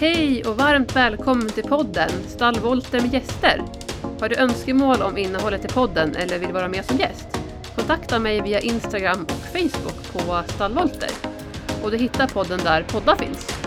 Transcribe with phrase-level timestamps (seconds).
[0.00, 3.62] Hej och varmt välkommen till podden Stallvolter med gäster.
[4.20, 7.40] Har du önskemål om innehållet i podden eller vill vara med som gäst?
[7.76, 11.10] Kontakta mig via Instagram och Facebook på Stallvolter.
[11.82, 13.62] Och du hittar podden där poddar finns.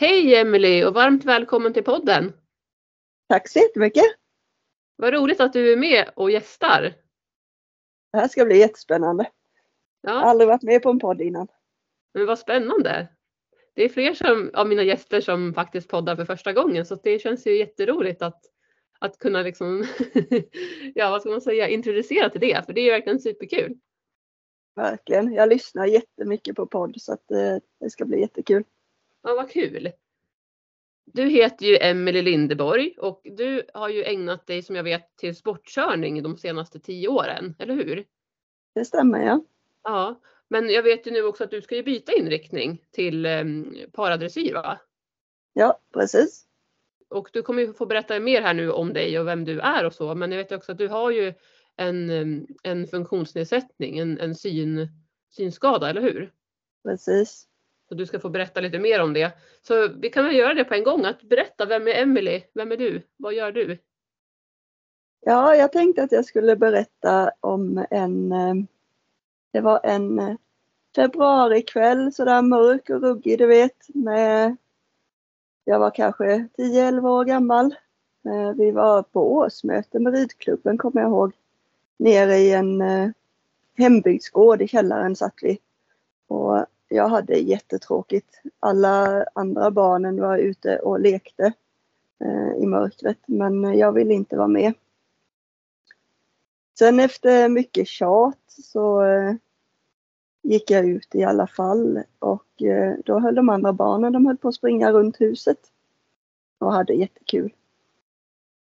[0.00, 2.32] Hej Emelie och varmt välkommen till podden.
[3.28, 4.04] Tack så jättemycket.
[4.96, 6.82] Vad roligt att du är med och gästar.
[8.12, 9.30] Det här ska bli jättespännande.
[10.00, 11.48] Jag har Ja, aldrig varit med på en podd innan.
[12.14, 13.08] men vad spännande.
[13.74, 17.18] Det är fler som, av mina gäster som faktiskt poddar för första gången så det
[17.18, 18.40] känns ju jätteroligt att,
[18.98, 19.84] att kunna liksom,
[20.94, 23.78] ja vad ska man säga, introducera till det för det är verkligen superkul.
[24.76, 25.32] Verkligen.
[25.32, 28.64] Jag lyssnar jättemycket på podd så att eh, det ska bli jättekul.
[29.22, 29.92] Ja, vad kul.
[31.04, 35.36] Du heter ju Emelie Lindeborg och du har ju ägnat dig som jag vet till
[35.36, 38.04] sportkörning de senaste tio åren, eller hur?
[38.74, 39.44] Det stämmer ja.
[39.82, 43.76] Ja, men jag vet ju nu också att du ska ju byta inriktning till um,
[43.92, 44.80] paradressyr va?
[45.52, 46.46] Ja, precis.
[47.08, 49.86] Och du kommer ju få berätta mer här nu om dig och vem du är
[49.86, 51.34] och så, men jag vet också att du har ju
[51.76, 54.88] en, em, en funktionsnedsättning, en, en syn,
[55.30, 56.32] synskada, eller hur?
[56.82, 57.49] Precis.
[57.90, 59.32] Så du ska få berätta lite mer om det.
[59.62, 62.42] Så vi kan väl göra det på en gång, att berätta, vem är Emily?
[62.54, 63.02] Vem är du?
[63.16, 63.78] Vad gör du?
[65.20, 68.54] Ja, jag tänkte att jag skulle berätta om en eh,
[69.52, 70.36] Det var en eh,
[70.94, 73.94] februarikväll sådär mörk och ruggig du vet.
[73.94, 74.56] Med,
[75.64, 77.74] jag var kanske 10-11 år gammal.
[78.24, 81.32] Eh, vi var på årsmöte med ridklubben kommer jag ihåg.
[81.98, 82.82] Nere i en
[83.78, 85.58] hembygdsgård i källaren satt vi.
[86.26, 88.42] Och jag hade jättetråkigt.
[88.60, 91.52] Alla andra barnen var ute och lekte
[92.24, 94.72] eh, i mörkret men jag ville inte vara med.
[96.78, 99.34] Sen efter mycket tjat så eh,
[100.42, 104.36] gick jag ut i alla fall och eh, då höll de andra barnen, de höll
[104.36, 105.58] på att springa runt huset
[106.58, 107.52] och hade jättekul.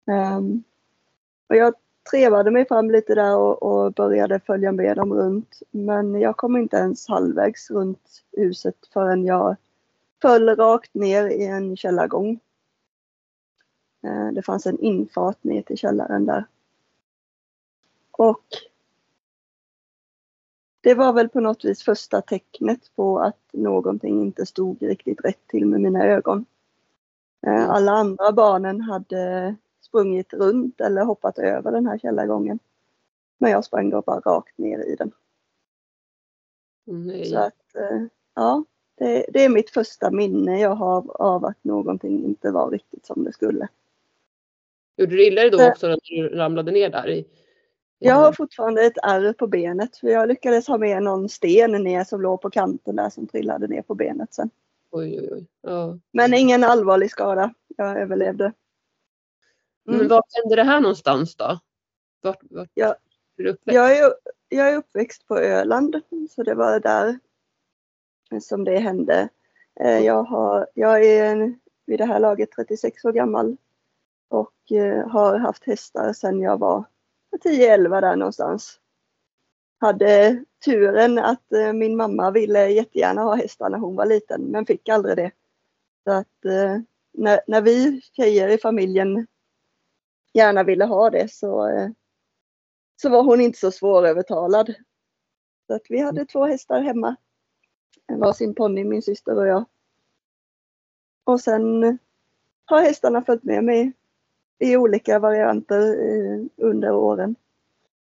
[0.07, 0.63] Ehm,
[1.49, 1.75] och jag
[2.11, 5.61] trevade mig fram lite där och, och började följa med dem runt.
[5.71, 9.57] Men jag kom inte ens halvvägs runt huset förrän jag
[10.23, 12.41] föll rakt ner i en källargång.
[14.05, 16.45] Eh, det fanns en infart ner till källaren där.
[18.11, 18.45] Och
[20.81, 25.47] det var väl på något vis första tecknet på att någonting inte stod riktigt rätt
[25.47, 26.47] till med mina ögon.
[27.47, 29.55] Eh, alla andra barnen hade
[29.87, 32.59] sprungit runt eller hoppat över den här källargången.
[33.39, 35.13] Men jag sprang då bara rakt ner i den.
[36.85, 37.25] Nej.
[37.25, 38.03] Så att, eh,
[38.35, 38.65] ja,
[38.99, 43.25] det, det är mitt första minne jag har av att någonting inte var riktigt som
[43.25, 43.69] det skulle.
[44.97, 47.09] Gjorde du illa dig då också när du ramlade ner där?
[47.09, 47.27] I, i
[47.99, 52.05] Jag har fortfarande ett ärr på benet för jag lyckades ha med någon sten ner
[52.05, 54.51] som låg på kanten där som trillade ner på benet sen.
[54.91, 55.47] Oj, oj, oj.
[55.63, 55.99] Ja.
[56.13, 57.55] Men ingen allvarlig skada.
[57.77, 58.53] Jag överlevde.
[59.87, 60.09] Men Mm.
[60.09, 61.59] var hände det här någonstans då?
[62.23, 62.97] Vart, vart Ja.
[63.39, 63.57] är?
[63.65, 64.13] Jag är,
[64.49, 67.19] jag är uppväxt på Öland så det var där
[68.43, 69.29] som det hände.
[69.81, 73.57] Eh, Jag, har, jag är en- vid det här laget 36 år gammal
[74.29, 76.85] och eh, har haft hästar sedan jag var
[77.45, 78.81] 10-11 där någonstans.
[79.81, 84.67] Hade turen att eh, min mamma ville jättegärna ha hästar när hon var liten men
[84.67, 85.31] fick aldrig det.
[86.05, 86.45] Så att
[87.13, 89.27] när, när vi tjejer i familjen
[90.37, 91.89] gärna ville ha det så eh,
[92.97, 94.75] så var hon inte så svårövertalad.
[95.67, 97.17] Så att vi hade två hästar hemma.
[98.07, 99.65] En varsin ponny, min syster och jag.
[101.25, 101.99] Och sen
[102.65, 103.93] har hästarna följt med mig
[104.59, 107.37] i olika varianter eh, under åren.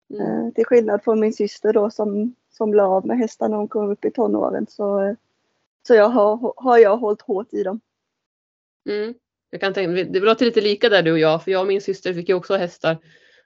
[0.10, 0.22] Mm.
[0.22, 3.68] Eh, till skillnad från min syster då som, som la av med hästar när hon
[3.68, 5.16] kom upp i tonåren så,
[5.88, 7.80] så jag har, har jag hållit hårt i dem.
[8.90, 9.14] Mm.
[9.50, 11.82] Jag kan tänka det låter lite lika där du och jag, för jag och min
[11.82, 12.98] syster fick ju också hästar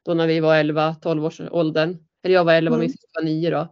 [0.06, 1.98] då när vi var 11-12 års åldern.
[2.24, 2.92] Eller jag var 11 och min Mm.
[2.92, 3.68] syster var 9 då.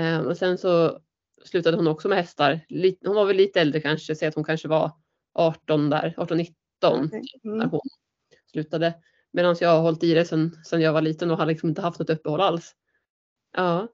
[0.00, 0.98] Eh, och sen så
[1.44, 2.60] slutade hon också med hästar.
[3.06, 4.90] Hon var väl lite äldre kanske, säg att hon kanske var
[5.34, 6.54] 18 där, 18-19
[7.42, 7.70] när Mm.
[7.70, 7.80] hon
[8.52, 8.94] slutade.
[9.32, 11.82] Medan jag har hållit i det sedan, sedan jag var liten och har liksom inte
[11.82, 12.74] haft något uppehåll alls.
[13.56, 13.88] Ja.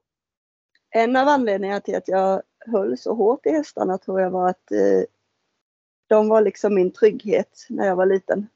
[0.89, 4.71] En av anledningarna till att jag höll så hårt i hästarna tror jag var att
[4.71, 5.03] eh,
[6.07, 8.47] de var liksom min trygghet när jag var liten.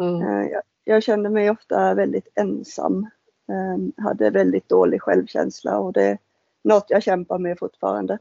[0.00, 0.22] Mm.
[0.22, 3.06] Eh, Jag, jag kände mig ofta väldigt ensam.
[3.48, 6.18] Eh, Hade väldigt dålig självkänsla och det är
[6.64, 8.18] något jag kämpar med fortfarande.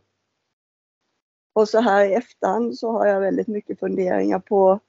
[1.53, 4.79] Och så här i efterhand så har jag väldigt mycket funderingar på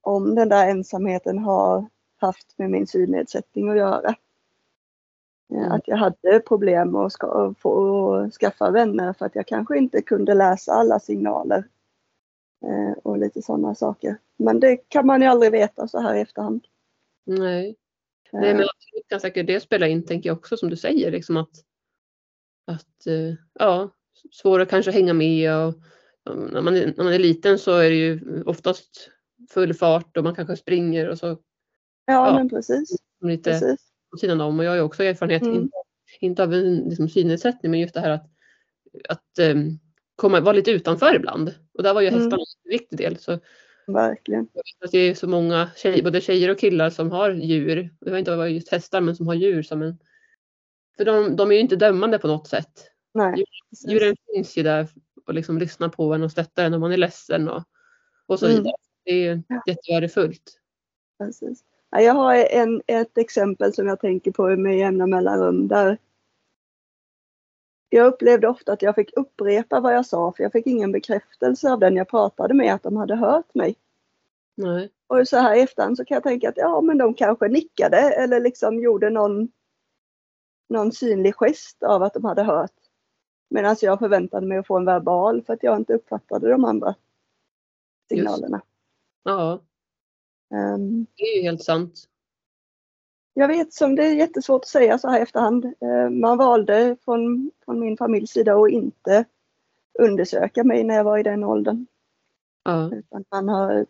[0.00, 1.86] om den där ensamheten har
[2.16, 4.14] haft med min synnedsättning att göra.
[5.50, 5.72] Mm.
[5.72, 10.34] Att jag hade problem att ska, få skaffa vänner för att jag kanske inte kunde
[10.34, 11.64] läsa alla signaler.
[12.64, 14.18] Eh, och lite sådana saker.
[14.36, 16.66] Men det kan man ju aldrig veta så här i efterhand.
[17.26, 17.76] Nej.
[18.32, 21.10] Nej men absolut kan säkert det spela in tänker jag också som du säger.
[21.10, 21.50] Liksom att,
[22.66, 23.06] att
[23.58, 23.90] ja,
[24.32, 25.74] svårare kanske att hänga med och
[26.36, 29.10] när man, när man är liten så är det ju oftast
[29.50, 31.26] full fart och man kanske springer och så.
[31.26, 31.36] Ja,
[32.06, 32.96] ja men precis.
[33.20, 33.80] Lite precis.
[34.10, 35.54] på sidan om och jag har ju också erfarenhet, mm.
[35.54, 35.76] inte,
[36.20, 38.30] inte av en liksom, synnedsättning men just det här att,
[39.08, 39.78] att um,
[40.18, 41.54] komma, vara lite utanför ibland.
[41.74, 42.44] Och där var ju hästarna mm.
[42.64, 43.16] en viktig del.
[43.16, 43.38] Så
[43.86, 44.48] Verkligen.
[44.52, 47.90] Jag vet att det är så många tjejer, både tjejer och killar som har djur.
[48.00, 49.98] Det var inte bara just hästar men som har djur som en
[50.96, 52.90] för de, de är ju inte dömande på något sätt.
[53.14, 53.44] Nej,
[53.88, 54.88] Djuren finns ju där
[55.26, 57.62] och liksom lyssnar på en och stöttar en om man är ledsen och,
[58.26, 58.56] och så mm.
[58.56, 58.74] vidare.
[59.04, 59.62] Det är ju ja.
[59.66, 60.58] jättevärdefullt.
[61.18, 61.64] Precis.
[61.90, 65.98] Jag har en, ett exempel som jag tänker på med jämna mellanrum där
[67.88, 71.72] jag upplevde ofta att jag fick upprepa vad jag sa för jag fick ingen bekräftelse
[71.72, 73.76] av den jag pratade med att de hade hört mig.
[74.54, 74.90] Nej.
[75.06, 77.96] Och så här i efterhand så kan jag tänka att ja men de kanske nickade
[77.96, 79.48] eller liksom gjorde någon,
[80.68, 82.72] någon synlig gest av att de hade hört.
[83.50, 86.94] Medan jag förväntade mig att få en verbal för att jag inte uppfattade de andra
[88.08, 88.60] signalerna.
[89.22, 89.60] Ja.
[90.50, 92.08] Um, det är ju helt sant.
[93.38, 95.64] Jag vet som det är jättesvårt att säga så här i efterhand.
[95.64, 99.24] Uh, man valde från, från min familjs sida att inte
[99.98, 101.86] undersöka mig när jag var i den åldern.
[102.64, 102.90] Ja.
[102.94, 103.86] Utan man har,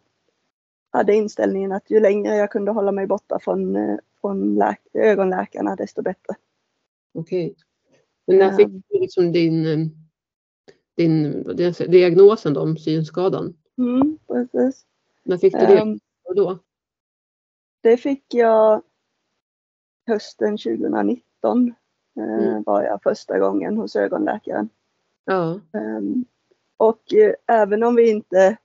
[0.90, 4.62] hade inställningen att ju längre jag kunde hålla mig borta från, eh, från
[4.94, 6.34] ögonläkarna desto bättre.
[7.14, 7.54] Okej.
[8.26, 9.86] Men när fick du liksom din, eh,
[10.96, 13.56] din, din diagnosen då, om synskadan?
[13.78, 14.86] Mm, precis.
[15.22, 15.82] När fick du det?
[15.82, 16.58] Um, och då?
[17.80, 18.82] Det fick jag
[20.08, 21.74] hösten 2019.
[22.16, 22.62] Eh, mm.
[22.62, 24.68] var jag första gången hos ögonläkaren.
[25.24, 25.60] Ja.
[25.72, 26.24] Um,
[26.76, 28.56] och uh, även om vi inte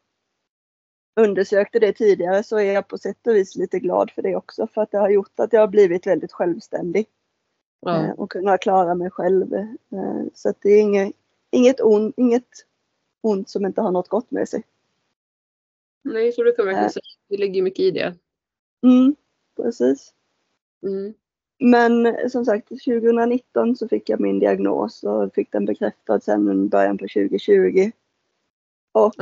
[1.16, 4.68] undersökte det tidigare så är jag på sätt och vis lite glad för det också
[4.68, 7.08] för att det har gjort att jag har blivit väldigt självständig
[7.80, 8.06] ja.
[8.06, 9.54] Eh, och kunna klara mig själv.
[9.54, 11.16] Eh, så att det är inget,
[11.52, 12.66] inget, on, inget
[13.22, 14.64] ont som inte har något gott med sig.
[16.02, 16.92] Nej, så du kan verkligen eh.
[16.92, 17.04] säga.
[17.28, 18.16] Det ligger mycket i det.
[18.84, 19.16] Mm,
[19.56, 20.14] precis.
[20.84, 21.14] Mm.
[21.60, 26.70] Men som sagt 2019 så fick jag min diagnos och fick den bekräftad sen i
[26.70, 27.92] början på 2020.
[28.92, 29.14] Och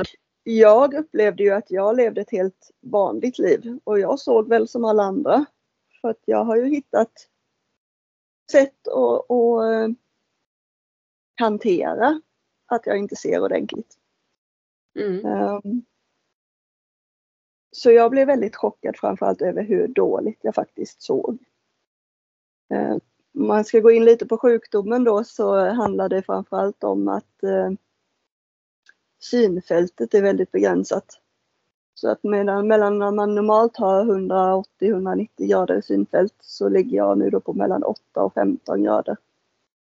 [0.42, 4.84] jag upplevde ju att jag levde ett helt vanligt liv och jag såg väl som
[4.84, 5.44] alla andra.
[6.00, 7.28] För att jag har ju hittat
[8.52, 9.88] sätt att, att eh,
[11.34, 12.20] hantera
[12.66, 13.98] att jag inte ser ordentligt.
[14.98, 15.26] Mm.
[15.26, 15.84] Um,
[17.70, 21.38] så jag blev väldigt chockad framförallt över hur dåligt jag faktiskt såg.
[22.72, 22.98] Uh,
[23.34, 27.40] om man ska gå in lite på sjukdomen då så handlar det framförallt om att
[27.44, 27.70] uh,
[29.20, 31.18] synfältet är väldigt begränsat.
[31.94, 37.30] Så att medan, mellan när man normalt har 180-190 grader synfält så ligger jag nu
[37.30, 39.16] då på mellan 8 och 15 grader.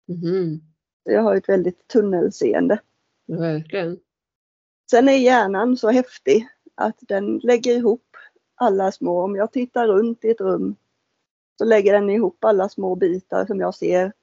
[0.10, 0.60] Mm.
[1.04, 2.80] Jag har ett väldigt tunnelseende.
[3.28, 4.00] verkligen.
[4.92, 8.18] Sen är hjärnan så häftig att den lägger ihop
[8.56, 10.76] alla små, om jag tittar runt i ett rum
[11.58, 14.14] så lägger den ihop alla små bitar som jag ser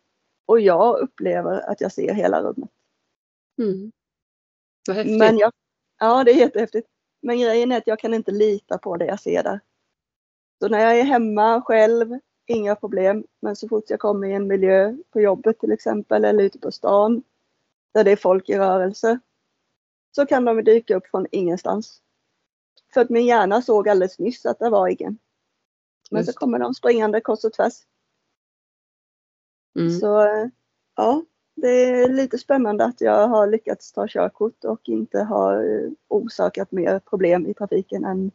[0.47, 2.71] och jag upplever att jag ser hela rummet.
[3.59, 3.93] Mm.
[4.89, 5.19] Vad häftigt.
[5.19, 5.53] Men jag,
[6.01, 6.89] ja, det är jättehäftigt.
[7.23, 9.61] Men grejen är att jag kan inte lita på det jag ser där.
[10.59, 13.25] Så när jag är hemma själv, inga problem.
[13.41, 16.73] Men så fort jag kommer i en miljö, på jobbet till exempel, eller ute på
[16.73, 17.23] stan,
[17.95, 19.19] där det är folk i rörelse,
[20.17, 22.03] så kan de dyka upp från ingenstans.
[22.95, 25.19] För att min hjärna såg alldeles nyss att det var ingen.
[26.12, 27.75] Men så kommer de springande kors och tvärs.
[29.78, 29.90] Mm.
[29.90, 30.28] Så
[30.97, 31.25] ja,
[31.57, 36.73] det är lite spännande att jag har lyckats ta körkort och inte har eh, orsakat
[36.73, 38.31] mer problem i trafiken än,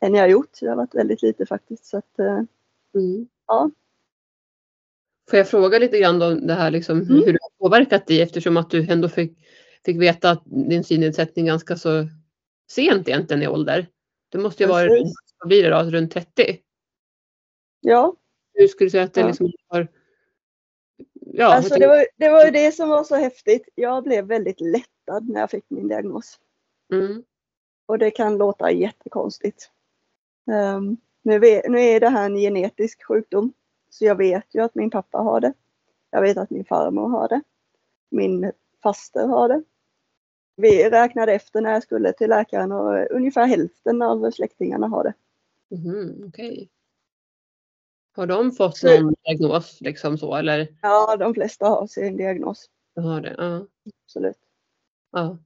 [0.00, 0.60] än jag har gjort.
[0.60, 1.86] Det har varit väldigt lite faktiskt.
[1.86, 2.42] Så att, eh,
[2.94, 3.28] mm.
[3.46, 3.70] ja.
[5.30, 7.14] Får jag fråga lite grann om det här liksom, mm.
[7.14, 9.38] hur det har påverkat dig eftersom att du ändå fick,
[9.84, 12.08] fick veta att din synnedsättning ganska så
[12.70, 13.86] sent egentligen i ålder.
[14.28, 14.88] Det måste ju vara
[15.38, 16.58] vad blir det då, runt 30?
[17.80, 18.16] Ja.
[18.54, 19.88] Hur skulle du säga att det liksom har
[21.32, 23.68] ja, alltså det var, det var det som var så häftigt.
[23.74, 26.40] Jag blev väldigt lättad när jag fick min diagnos.
[26.92, 27.24] Mm.
[27.86, 29.70] Och det kan låta jättekonstigt.
[30.76, 33.52] Um, nu, vet, nu är det här en genetisk sjukdom.
[33.90, 35.52] Så jag vet ju att min pappa har det.
[36.10, 37.40] Jag vet att min farmor har det.
[38.10, 39.62] Min faster har det.
[40.56, 45.14] vi räknade efter när jag skulle till läkaren och ungefär hälften av släktingarna har det.
[45.76, 46.70] Mhm, Okej.
[48.18, 50.68] Har de fått någon diagnos liksom så eller?
[50.82, 52.70] Ja, de flesta har sin diagnos.
[52.94, 53.34] De har det?
[53.38, 53.66] Ja.
[54.04, 54.38] Absolut.
[55.12, 55.38] ja.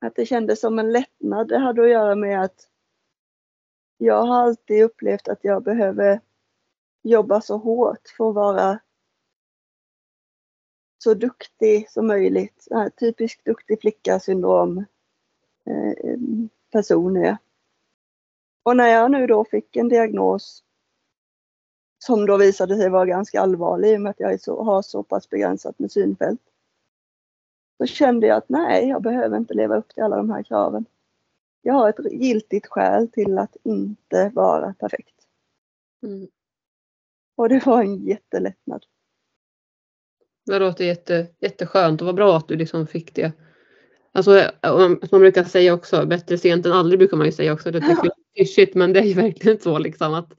[0.00, 1.48] Att det kändes som en lättnad.
[1.48, 2.68] Det hade att göra med att
[3.98, 6.20] jag har alltid upplevt att jag behöver
[7.02, 8.78] jobba så hårt för att vara
[10.98, 12.68] så duktig som möjligt.
[13.00, 14.78] Typisk duktig flicka syndrom
[15.66, 16.08] eh,
[16.72, 17.36] person är.
[18.62, 20.64] Och när jag nu då fick en diagnos
[22.06, 25.02] som då visade sig vara ganska allvarlig i och med att jag så, har så
[25.02, 26.40] pass begränsat med synfält.
[27.78, 30.84] Så kände jag att nej, jag behöver inte leva upp till alla de här kraven.
[31.62, 35.14] Jag har ett giltigt skäl till att inte vara perfekt.
[36.02, 36.28] Mm.
[37.36, 38.84] Och det var en jättelättnad.
[40.46, 43.32] Det låter jätte, jätteskönt och vad bra att du liksom fick det.
[44.12, 47.70] Alltså, som man brukar säga också, bättre sent än aldrig brukar man ju säga också.
[47.70, 50.34] Det tycker jag är klyschigt men det är ju verkligen så liksom att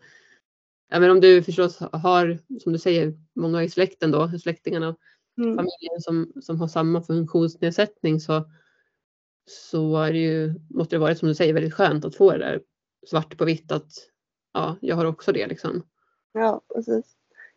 [0.90, 4.96] ja, men om du förstås har, som du säger, många i släkten då, släktingarna,
[5.38, 5.56] Mm.
[5.56, 8.46] familjen som, som har samma funktionsnedsättning så,
[9.50, 12.38] så är det ju, måste det varit som du säger väldigt skönt att få det
[12.38, 12.62] där
[13.08, 13.92] svart på vitt att
[14.54, 15.84] ja, jag har också det liksom.
[16.34, 17.06] Ja, precis.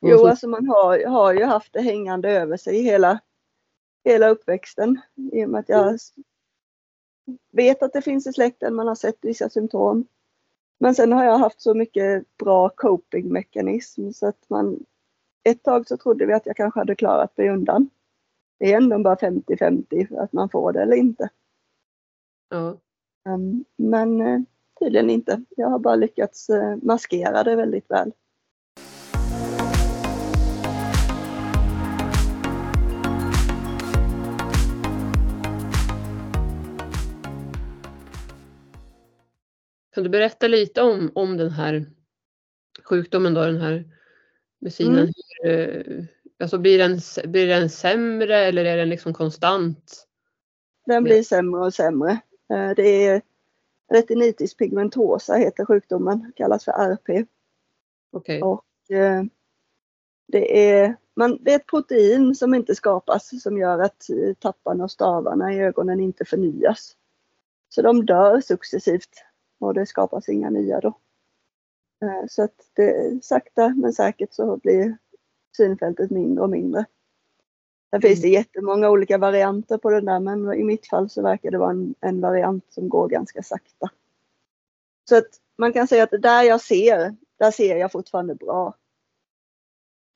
[0.00, 3.18] Och Jo, så- alltså man har, har ju haft det hängande över sig hela,
[4.04, 5.00] hela uppväxten.
[5.32, 6.12] I och med att jag s-
[7.52, 10.06] vet att det finns i släkten, man har sett vissa symptom.
[10.78, 14.84] Men sen har jag haft så mycket bra copingmekanism så att man
[15.44, 17.90] ett tag så trodde vi att jag kanske hade klarat mig undan.
[18.58, 21.30] Det är ändå bara 50-50 att man får det eller inte.
[22.48, 22.76] ja.
[23.28, 24.40] Um, Men eh,
[24.80, 25.44] tydligen inte.
[25.56, 28.12] Jag har bara lyckats eh, maskera det väldigt väl.
[39.98, 41.86] Kan du berätta lite om, om den här
[42.84, 43.84] sjukdomen då, den här
[44.58, 45.12] med synen?
[45.44, 45.70] Mm.
[45.70, 46.04] Eh,
[46.38, 47.00] Alltså blir den,
[47.32, 50.06] blir den sämre eller är den liksom konstant?
[50.86, 52.10] Den blir sämre och sämre.
[52.50, 53.22] Eh, Det är
[53.92, 57.26] retinitis pigmentosa heter sjukdomen, kallas för RP.
[58.42, 59.22] Och eh,
[60.26, 64.06] det är, man, det är ett protein som inte skapas som gör att
[64.38, 66.96] tapparna och stavarna i ögonen inte förnyas.
[67.68, 69.24] Så de dör successivt
[69.58, 70.88] och det skapas inga nya då.
[72.02, 74.98] Eh, Så att det, sakta men säkert så blir
[75.56, 76.84] synfältet mindre och mindre.
[77.90, 81.50] Sen finns det jättemånga olika varianter på den där men i mitt fall så verkar
[81.50, 83.90] det vara en, en variant som går ganska sakta.
[85.08, 88.74] Så att man kan säga att där jag ser, där ser jag fortfarande bra.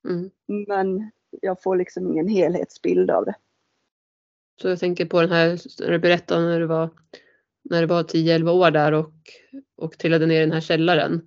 [0.08, 0.30] Mm.
[0.68, 3.34] Men jag får liksom ingen helhetsbild av det.
[4.60, 6.90] Så jag tänker på den här, när du berättade när du var,
[7.62, 9.12] när du var 10-11 år där och,
[9.76, 11.26] och trillade ner i den här källaren.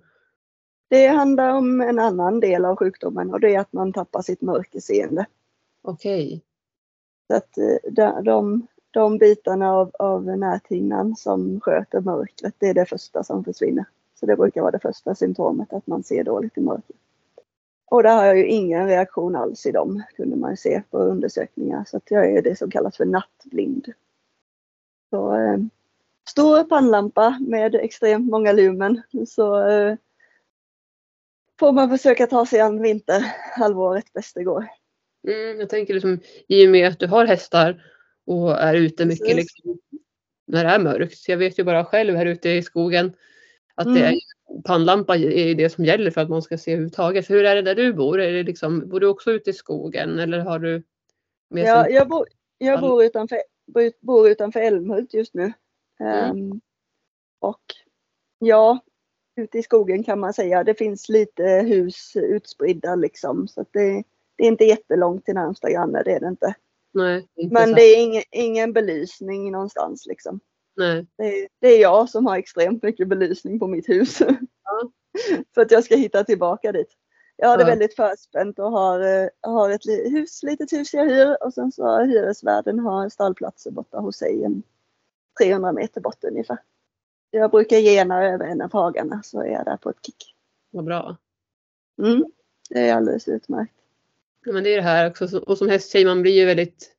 [0.88, 4.40] Det handlar om en annan del av sjukdomen och det är att man tappar sitt
[4.40, 5.26] mörkerseende.
[5.82, 6.42] Okej.
[7.26, 12.74] Så att eh, de, de, de bitarna av, av näthinnan som sköter mörkret, det är
[12.74, 13.84] det första som försvinner.
[14.20, 16.96] Så det brukar vara det första symptomet, att man ser dåligt i mörker.
[17.90, 20.98] Och där har jag ju ingen reaktion alls i dem, kunde man ju se på
[20.98, 21.84] undersökningar.
[21.86, 23.92] Så att jag är det som kallas för nattblind.
[25.10, 25.58] Så, eh,
[26.28, 29.02] stor pannlampa med extremt många lumen.
[29.28, 29.96] Så eh,
[31.58, 34.66] får man försöka ta sig an vinterhalvåret bäst det går.
[35.28, 37.84] Mm, jag tänker liksom i och med att du har hästar
[38.26, 39.78] och är ute mycket liksom,
[40.46, 41.28] när det är mörkt.
[41.28, 43.12] Jag vet ju bara själv här ute i skogen
[43.74, 44.14] att det Mm.
[44.14, 47.26] är pannlampa är det som gäller för att man ska se överhuvudtaget.
[47.26, 48.20] För hur är det där du bor?
[48.20, 50.82] Är det liksom, bor du också ute i skogen eller har du
[51.48, 52.26] Ja, jag, bor,
[52.58, 53.38] jag bor, utanför,
[54.00, 55.52] bor utanför Älmhult just nu.
[56.00, 56.30] Mm.
[56.30, 56.60] Ehm,
[57.40, 57.62] och
[58.38, 58.78] ja,
[59.36, 60.64] ute i skogen kan man säga.
[60.64, 63.48] Det finns lite hus utspridda liksom.
[63.48, 64.02] Så det,
[64.36, 66.54] det är inte jättelångt till närmsta granne, det är det inte.
[66.92, 70.40] Nej, inte Men så- det är ingen, ingen belysning någonstans liksom.
[70.76, 71.06] nej.
[71.16, 74.18] Det är, det är jag som har extremt mycket belysning på mitt hus.
[74.64, 74.90] Ja.
[75.54, 76.88] För att jag ska hitta tillbaka dit.
[77.36, 77.66] Jag har det Ja.
[77.68, 81.84] väldigt förspänt och har, eh, har ett hus, litet hus jag hyr och sen så
[81.84, 84.62] har hyresvärden har stallplatser borta hos sig en
[85.42, 86.58] 300 meter bort ungefär.
[87.30, 90.34] Jag brukar gena över en av hagarna så är jag där på ett kick.
[90.70, 91.16] Vad bra.
[92.02, 92.24] Mm,
[92.70, 93.72] det är alldeles utmärkt.
[94.44, 95.28] Ja, men det är det här också.
[95.28, 96.92] så- Och som hästtjej man blir ju väldigt,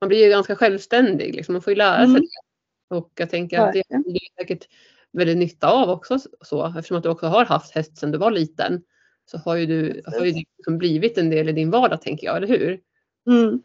[0.00, 1.34] man blir ju ganska självständig.
[1.34, 1.52] Liksom.
[1.52, 2.20] Man får ju lära sig Mm.
[2.20, 2.96] det.
[2.96, 4.68] Och jag tänker att det du säkert
[5.12, 6.18] väldigt nytta av också.
[6.40, 8.82] Så, eftersom att du också har haft häst sedan du var liten.
[9.26, 12.36] Så har ju du har ju liksom blivit en del i din vardag tänker jag,
[12.36, 12.80] eller hur?
[13.26, 13.62] Mm.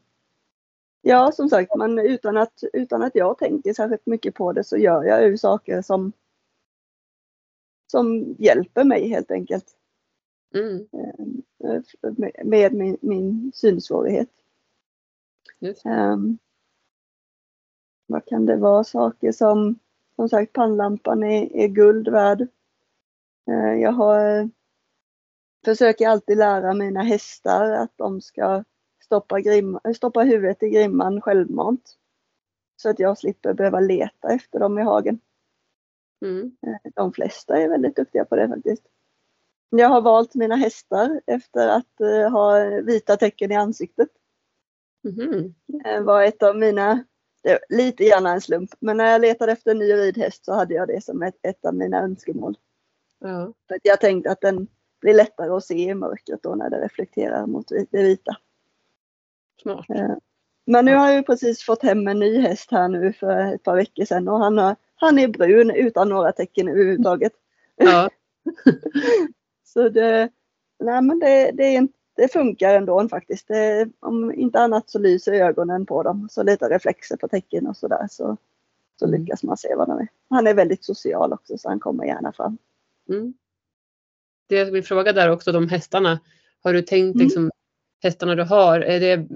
[1.02, 4.78] Ja, som sagt, men utan att, utan att jag tänker särskilt mycket på det så
[4.78, 6.12] gör jag ju saker som,
[7.92, 9.66] som hjälper mig helt enkelt.
[10.54, 10.88] Mm.
[10.94, 11.82] Eh,
[12.18, 14.30] med, med min, min synsvårighet.
[15.86, 16.38] Um,
[18.08, 18.84] vad kan det vara?
[18.84, 19.80] Saker som,
[20.16, 22.48] som sagt, pannlampan är, är guld värd.
[23.50, 24.50] Uh, jag har,
[25.66, 28.64] försöker alltid lära mina hästar att de ska
[29.10, 31.96] stoppa, grim, stoppa huvudet i grimman självmant.
[32.76, 35.20] Så att jag slipper behöva leta efter dem i hagen.
[36.26, 36.44] Mm.
[36.68, 38.84] Uh, de flesta är väldigt duktiga på det faktiskt.
[39.70, 44.10] Jag har valt mina hästar efter att uh, ha vita tecken i ansiktet.
[45.04, 45.56] Mhm.
[45.68, 47.04] Det var ett av mina,
[47.70, 50.88] lite grann en slump, men när jag letade efter en ny ridhäst så hade jag
[50.88, 52.58] det som ett, ett av mina önskemål.
[53.20, 53.54] Ja.
[53.68, 54.68] För jag tänkte att den
[55.02, 58.38] blir lättare att se i mörkret då när det reflekterar mot det vita.
[59.62, 59.86] Smart.
[60.66, 63.64] Men nu har jag ju precis fått hem en ny häst här nu för ett
[63.64, 67.34] par veckor sedan och han, har, han är brun utan några tecken överhuvudtaget.
[67.76, 68.10] Ja.
[69.64, 70.30] Så det,
[70.80, 73.48] nej men det, det, inte- det funkar ändå faktiskt.
[73.48, 76.28] Det, om inte annat så lyser ögonen på dem.
[76.32, 78.38] Så lite reflexer på tecken och sådär så,
[79.00, 79.22] så Mm.
[79.22, 80.08] lyckas man se vad de är.
[80.30, 82.58] Han är väldigt social också så han kommer gärna fram.
[83.10, 83.34] Mm.
[84.48, 86.20] Det jag vill fråga där också, de hästarna.
[86.64, 87.24] Har du tänkt Mm.
[87.26, 87.52] liksom,
[88.04, 89.28] hästarna du har, är det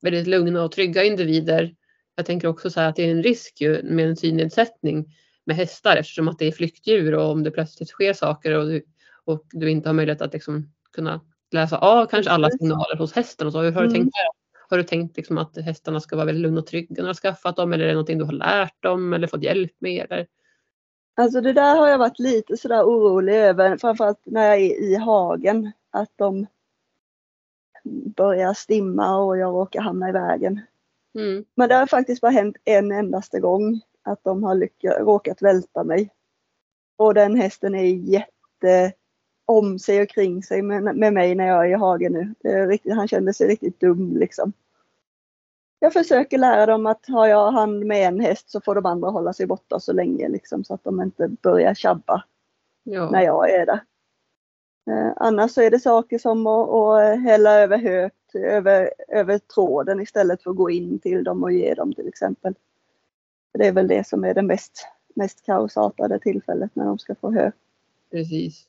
[0.00, 1.74] väldigt lugna och trygga individer?
[2.16, 5.06] Jag tänker också så att det är en risk ju med en synnedsättning
[5.44, 8.84] med hästar eftersom att det är flyktdjur och om det plötsligt sker saker och du,
[9.24, 11.20] och du inte har möjlighet att liksom kunna
[11.52, 13.60] läsa av kanske alla signaler hos hästen och så.
[13.62, 13.92] Hur har du Mm.
[13.94, 14.16] tänkt?
[14.68, 17.14] Har du tänkt liksom att hästarna ska vara väldigt lugna och trygga när du har
[17.14, 20.06] skaffat dem eller är det någonting du har lärt dem eller fått hjälp med?
[20.10, 20.26] Eller?
[21.16, 24.94] Alltså det där har jag varit lite sådär orolig över, framförallt när jag är i
[24.94, 25.72] hagen.
[25.90, 26.46] Att de
[28.16, 30.60] börjar stimma och jag råkar hamna i vägen.
[31.18, 31.44] Mm.
[31.54, 34.68] Men det har faktiskt bara hänt en endaste gång att de har
[35.04, 36.10] råkat välta mig.
[36.96, 38.92] Och den hästen är jätte
[39.44, 42.34] om sig och kring sig med, med mig när jag är i hagen nu.
[42.66, 44.52] Riktigt, han kände sig riktigt dum liksom.
[45.78, 49.10] Jag försöker lära dem att har jag hand med en häst så får de andra
[49.10, 52.24] hålla sig borta så länge liksom så att de inte börjar tjabba
[52.82, 53.10] Ja.
[53.10, 53.80] när jag är där.
[54.90, 60.00] Eh, annars så är det saker som att, att hälla över högt över, över tråden
[60.00, 62.54] istället för att gå in till dem och ge dem till exempel.
[63.58, 67.30] Det är väl det som är det mest, mest kaosartade tillfället när de ska få
[67.30, 67.50] hö.
[68.10, 68.64] Precis.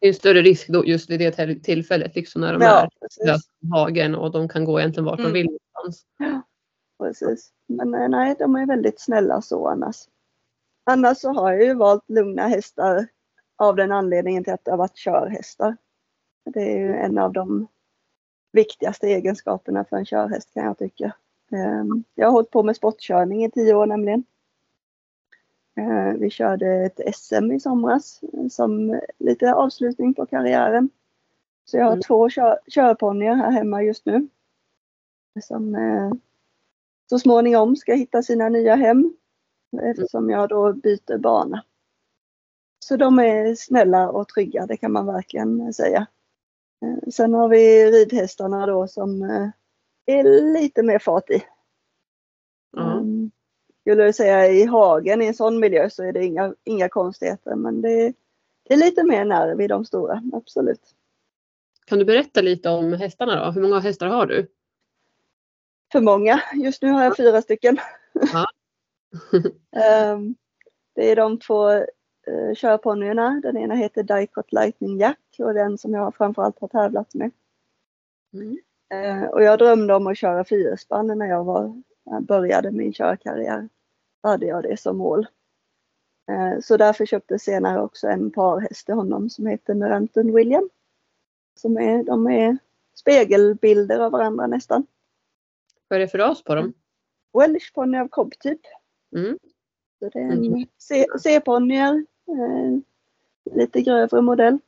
[0.00, 2.88] Det är en större risk då just vid det till- tillfället, liksom när de Ja,
[3.20, 3.38] är i
[3.72, 5.32] hagen och de kan gå egentligen vart de Mm.
[5.32, 5.46] vill.
[5.76, 6.06] någonstans.
[6.98, 7.50] precis.
[7.66, 9.96] Men eh, nej, de är väldigt snälla så annars.
[10.84, 13.06] Annars så har jag ju valt lugna hästar
[13.56, 15.76] av den anledningen till att det har varit körhästar.
[16.44, 17.66] Det är ju en av de
[18.52, 21.12] viktigaste egenskaperna för en körhäst kan jag tycka.
[21.52, 24.24] Ehm, Jag har hållit på med sportkörning i tio år nämligen.
[25.76, 30.90] Eh, Vi körde ett SM i somras som lite avslutning på karriären.
[31.64, 32.02] Så jag har Mm.
[32.02, 34.28] två kör, körponnyer här hemma just nu.
[35.42, 36.12] Som eh,
[37.10, 39.16] så småningom ska hitta sina nya hem.
[39.82, 41.64] Eftersom jag då byter bana.
[42.88, 46.06] Så de är snälla och trygga, det kan man verkligen säga.
[46.82, 49.48] Eh, Sen har vi ridhästarna då som eh,
[50.06, 51.42] är lite mer fart i.
[52.76, 53.30] Mm.
[53.80, 57.54] Skulle jag säga i hagen i en sån miljö så är det inga, inga konstigheter
[57.54, 58.12] men det,
[58.62, 60.82] det är lite mer nerv i de stora, absolut.
[61.86, 63.50] Kan du berätta lite om hästarna då?
[63.50, 64.46] Hur många hästar har du?
[65.92, 66.42] För många.
[66.54, 67.78] Just nu har jag fyra stycken.
[68.12, 68.46] Ja.
[69.76, 70.34] Ehm,
[70.94, 71.86] det är de två
[72.30, 73.40] uh, körponnyerna.
[73.42, 77.30] Den ena heter Dicot Lightning Jack och den som jag framförallt har tävlat med.
[78.32, 78.58] Mm.
[78.88, 83.68] Eh, och jag drömde om att köra fyrspann när jag var, jag började min körkarriär.
[84.22, 85.26] Då hade jag det som mål.
[86.30, 90.68] Eh, så därför köpte senare också en parhäst till honom som heter Meranton William.
[91.54, 92.58] Som är, de är
[92.94, 94.86] spegelbilder av varandra nästan.
[95.88, 96.72] Vad är det för ras på dem?
[97.38, 98.60] Welsh ponny av cobb typ.
[99.16, 99.38] Mm.
[99.98, 100.66] Så det är en.
[100.78, 102.06] C- C-ponnyer.
[102.28, 102.78] Eh,
[103.54, 104.58] lite grövre modell.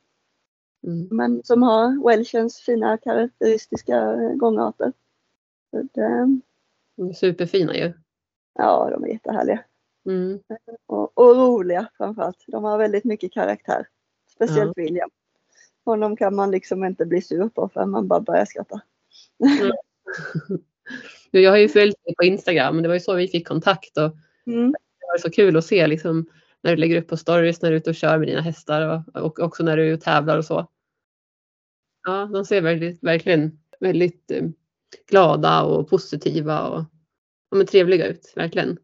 [0.87, 1.07] Mm.
[1.11, 4.93] Men som har Welshens fina karaktäristiska eh, gångarter.
[5.71, 6.39] Så det,
[6.95, 7.93] De är Superfina ju.
[8.53, 9.59] ja, de är jättehärliga.
[10.05, 10.39] Mm.
[10.85, 12.43] Och, och roliga framförallt.
[12.47, 13.87] De har väldigt mycket karaktär.
[14.27, 15.09] Speciellt William.
[15.85, 18.81] Honom kan man liksom inte bli sur på för man bara börjar skratta.
[21.31, 22.81] Nu, Jag har ju följt dig på Instagram.
[22.81, 24.11] Det var ju så vi fick kontakt och
[24.45, 24.71] Mm.
[24.71, 26.25] det var så kul att se liksom,
[26.63, 29.05] när du lägger upp på stories när du är ute och kör med dina hästar
[29.13, 30.67] och, och också när du tävlar och så.
[32.07, 34.43] Ja, de ser väldigt, verkligen väldigt eh,
[35.09, 36.83] glada och positiva och
[37.49, 38.77] de är trevliga ut, verkligen.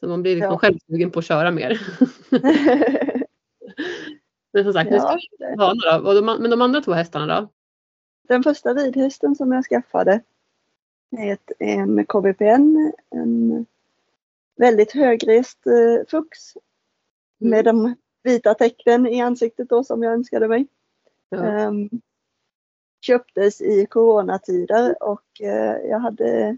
[0.00, 0.58] Så man blir liksom Ja.
[0.58, 1.80] själv sugen på att köra mer.
[4.52, 6.08] Men som sagt, nu ska ja, vi då.
[6.08, 7.48] Och de, men de andra två hästarna då?
[8.28, 10.20] Den första ridhästen som jag skaffade
[11.10, 13.66] är ett, en KBPN, en
[14.56, 16.38] väldigt högrest eh, fux.
[17.38, 20.66] Med de vita tecknen i ansiktet då som jag önskade mig.
[21.28, 21.44] Ja.
[21.44, 21.88] Ehm,
[23.00, 26.56] köptes i coronatider och eh, jag hade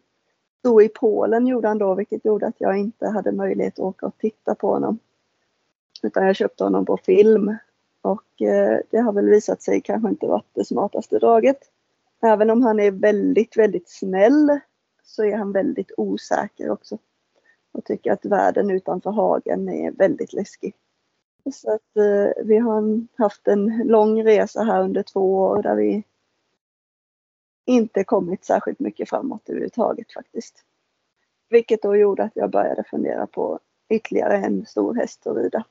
[0.58, 4.06] stod i Polen gjorde han då vilket gjorde att jag inte hade möjlighet att åka
[4.06, 4.98] och titta på honom.
[6.02, 7.56] Utan jag köpte honom på film
[8.02, 11.58] och eh, det har väl visat sig kanske inte varit det smartaste draget.
[12.22, 14.60] Även om han är väldigt, väldigt snäll
[15.02, 16.98] så är han väldigt osäker också.
[17.72, 20.74] Och tycker att världen utanför hagen är väldigt läskig.
[21.52, 26.04] Så att eh, vi har haft en lång resa här under två år där vi
[27.64, 30.64] inte kommit särskilt mycket framåt överhuvudtaget faktiskt.
[31.48, 35.64] Vilket då gjorde att jag började fundera på ytterligare en stor häst att rida.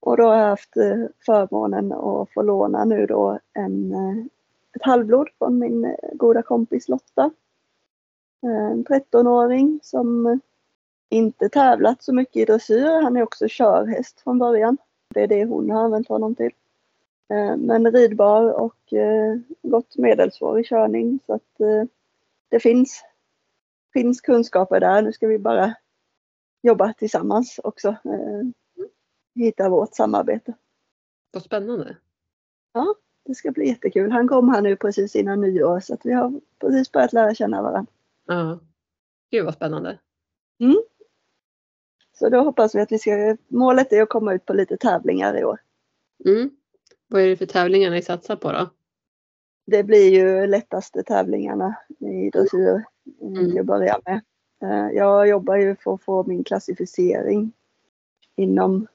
[0.00, 4.24] Och då har jag haft eh, förmånen att få låna nu då en, eh,
[4.72, 7.30] ett halvblod från min eh, goda kompis Lotta.
[8.42, 10.40] En 13-åring som
[11.08, 13.02] inte tävlat så mycket i dressyr.
[13.02, 14.78] Han är också körhäst från början.
[15.14, 16.52] Det är det hon har använt honom till.
[17.28, 21.84] Eh, Men ridbar och eh, gott medelsvår i körning så att eh,
[22.48, 23.04] det finns,
[23.92, 25.02] finns kunskaper där.
[25.02, 25.74] Nu ska vi bara
[26.62, 27.96] jobba tillsammans också.
[29.34, 30.54] Hitta vårt samarbete.
[31.32, 31.96] Vad spännande.
[33.24, 34.10] Det ska bli jättekul.
[34.10, 37.62] Han kom här nu precis innan nyår så att vi har precis börjat lära känna
[37.62, 37.92] varandra.
[38.26, 38.58] Ja.
[39.30, 39.98] Gud vad spännande.
[42.18, 45.38] Så då hoppas vi att vi ska, målet är att komma ut på lite tävlingar
[45.38, 45.58] i år.
[46.24, 46.50] Mm.
[47.08, 48.70] Vad är det för tävlingar ni satsar på då?
[49.66, 52.84] Det blir ju lättaste tävlingarna i dressyr
[53.22, 53.34] Mm.
[53.50, 54.20] till att börja med.
[54.62, 57.52] Eh, Jag jobbar ju för att få min klassificering
[58.36, 58.86] inom,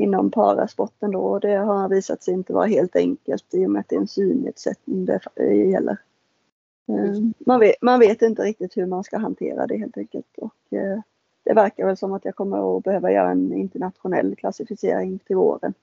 [0.00, 3.80] inom parasporten då och det har visat sig inte vara helt enkelt i och med
[3.80, 5.20] att det är en synnedsättning det
[5.54, 5.96] gäller.
[6.88, 10.72] Eh, Man vet, man vet inte riktigt hur man ska hantera det helt enkelt och
[10.78, 11.00] eh,
[11.46, 15.74] det verkar väl som att jag kommer att behöva göra en internationell klassificering till våren.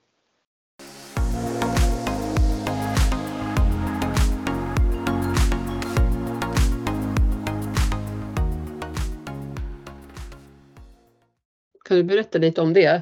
[11.83, 13.01] Kan du berätta lite om det?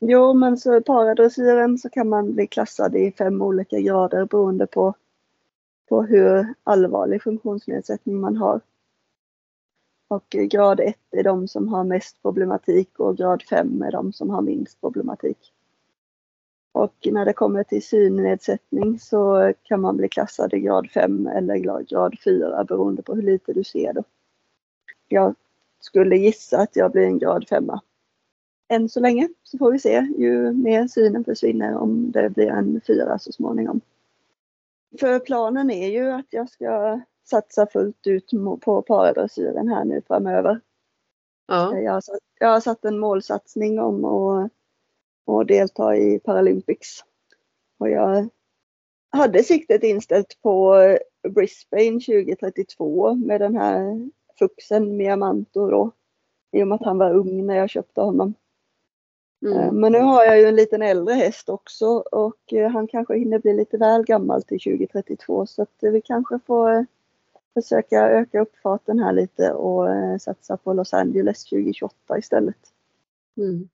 [0.00, 4.94] Jo, men så paradressyren så kan man bli klassad i fem olika grader beroende på,
[5.88, 8.60] på hur allvarlig funktionsnedsättning man har.
[10.08, 14.30] Och grad 1 är de som har mest problematik och grad 5 är de som
[14.30, 15.52] har minst problematik.
[16.72, 21.82] Och när det kommer till synnedsättning så kan man bli klassad i grad 5 eller
[21.82, 24.04] grad 4 beroende på hur lite du ser då.
[25.08, 25.34] Jag
[25.80, 27.70] skulle gissa att jag blir en grad 5
[28.68, 29.28] än så länge.
[29.42, 33.80] Så får vi se ju mer synen försvinner om det blir en 4 så småningom.
[35.00, 40.60] För planen är ju att jag ska satsa fullt ut på paradressyren här nu framöver.
[41.46, 41.78] Ja.
[41.78, 44.50] Jag har, satt, jag har satt en målsatsning om att,
[45.26, 47.04] att delta i Paralympics.
[47.78, 48.28] Och jag
[49.10, 50.76] hade siktet inställt på
[51.28, 55.90] Brisbane 2032 med den här fuxen Miamanto då.
[56.52, 58.28] I och med att han var ung när jag köpte honom.
[58.28, 58.34] Eh,
[59.44, 59.80] Mm.
[59.80, 63.38] Men nu har jag ju en liten äldre häst också och eh, han kanske hinner
[63.38, 66.82] bli lite väl gammal till 2032 så att eh, vi kanske får eh,
[67.54, 72.56] försöka öka upp farten här lite och eh, satsa på Los Angeles 2028 istället.
[73.36, 73.68] Mm.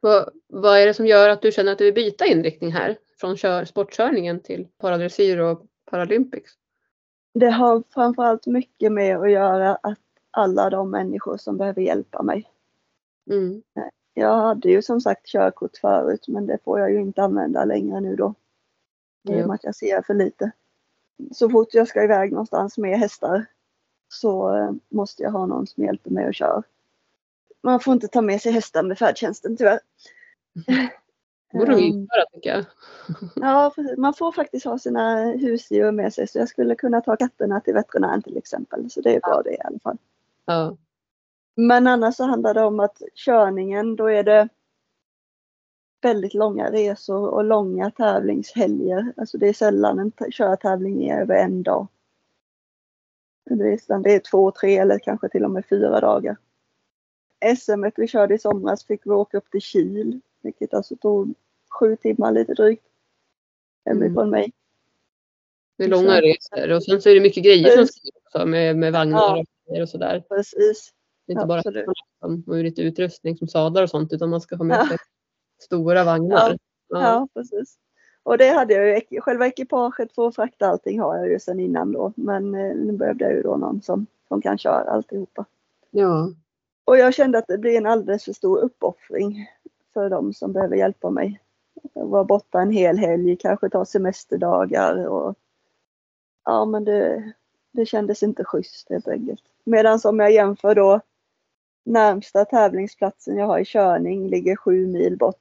[0.00, 2.96] Vad, vad är det som gör att du känner att du vill byta inriktning här?
[3.20, 6.52] Från kör, sportkörningen till paradressyr och Paralympics?
[7.34, 9.98] Det har framförallt mycket med att göra att
[10.30, 12.50] alla de människor som behöver hjälpa mig.
[13.30, 13.62] Mm.
[14.14, 18.00] Jag hade ju som sagt körkort förut men det får jag ju inte använda längre
[18.00, 18.34] nu då.
[19.28, 20.50] I och med att jag ser för lite.
[21.32, 23.46] Så fort jag ska iväg någonstans med hästar
[24.08, 26.62] så eh, måste jag ha någon som hjälper mig att köra.
[27.62, 29.80] Man får inte ta med sig hästar med färdtjänsten tyvärr.
[31.52, 32.64] Borde de Ehm, införa tycker jag.
[33.36, 37.60] Ja, man får faktiskt ha sina husdjur med sig så jag skulle kunna ta katterna
[37.60, 38.90] till veterinären till exempel.
[38.90, 39.98] Så det är bra det i alla fall.
[40.44, 40.76] Ja.
[41.54, 44.48] Men annars så handlar det om att körningen, då är det
[46.00, 49.12] väldigt långa resor och långa tävlingshelger.
[49.16, 51.86] Alltså det är sällan en körtävling är över en dag.
[53.44, 56.36] Det är, det är två, tre eller kanske till och med fyra dagar.
[57.58, 61.34] SM vi körde i somras fick vi åka upp till Kil, vilket alltså tog
[61.80, 62.84] sju timmar lite drygt.
[63.84, 64.30] Hemifrån Mm.
[64.30, 64.52] mig.
[65.76, 68.76] Det är långa resor och sen så är det mycket grejer som ska också med,
[68.76, 69.82] med vagnar Ja.
[69.82, 70.24] och sådär.
[70.28, 70.92] Precis.
[71.26, 71.86] Det är inte bara Absolut.
[72.20, 74.96] som och lite utrustning som sadlar och sånt utan man ska ha med Ja.
[75.58, 76.58] Stora vagnar.
[76.88, 77.02] Ja.
[77.02, 77.78] Ja, precis.
[78.22, 81.60] Och det hade jag ju, själva ekipaget för att frakta allting har jag ju sedan
[81.60, 82.12] innan då.
[82.16, 85.44] Men eh, nu behövde jag ju då någon som, som kan köra alltihopa.
[85.90, 86.30] ja.
[86.84, 89.50] Och jag kände att det blir en alldeles för stor uppoffring
[89.94, 91.40] för de som behöver hjälpa mig.
[91.94, 95.34] Vara borta en hel helg, kanske ta semesterdagar och
[96.44, 97.32] ja men det,
[97.72, 99.42] det kändes inte schysst helt enkelt.
[99.64, 101.00] Medan om jag jämför då
[101.88, 105.40] närmsta tävlingsplatsen jag har i körning ligger sju mil bort.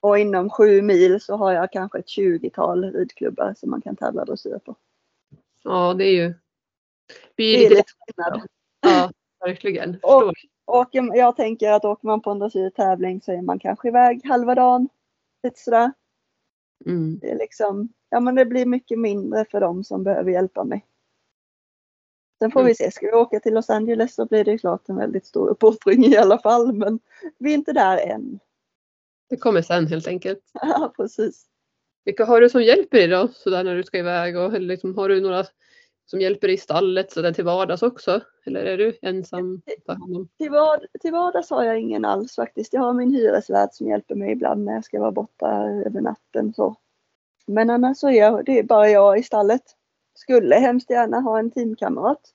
[0.00, 4.24] Och inom sju mil så har jag kanske ett 20-tal ridklubbar som man kan tävla
[4.24, 4.76] dressyr på.
[5.64, 6.34] ja, det är ju
[7.36, 8.46] blir Det är lite skillnad.
[8.80, 9.10] Ja,
[9.46, 9.98] verkligen.
[10.02, 10.32] Och-.
[10.66, 14.54] Åker, jag tänker att åker man på en dressyrtävling så är man kanske iväg halva
[14.54, 14.88] dagen.
[15.42, 15.92] Lite sådär.
[16.86, 17.18] Mm.
[17.18, 20.86] Det är liksom, ja men det blir mycket mindre för dem som behöver hjälpa mig.
[22.38, 22.68] Sen får Mm.
[22.68, 25.26] vi se, ska vi åka till Los Angeles så blir det ju klart en väldigt
[25.26, 26.72] stor uppoffring i alla fall.
[26.72, 27.00] Men
[27.38, 28.38] vi är inte där än.
[29.30, 30.40] Det kommer sen helt enkelt.
[30.62, 31.44] Ja precis.
[32.04, 34.36] Vilka har du som hjälper dig då sådär när du ska iväg?
[34.36, 35.44] Och, eller liksom, har du några
[36.06, 38.20] som hjälper dig i stallet sådär till vardags också?
[38.46, 39.60] Eller är du ensam?
[40.38, 42.72] Till, vad, till vardags har jag ingen alls faktiskt.
[42.72, 45.46] Jag har min hyresvärd som hjälper mig ibland när jag ska vara borta
[45.86, 46.54] över natten.
[46.54, 46.76] Så.
[47.46, 49.62] Men annars så är jag, det är bara jag i stallet.
[50.18, 52.34] Skulle hemskt gärna ha en teamkamrat.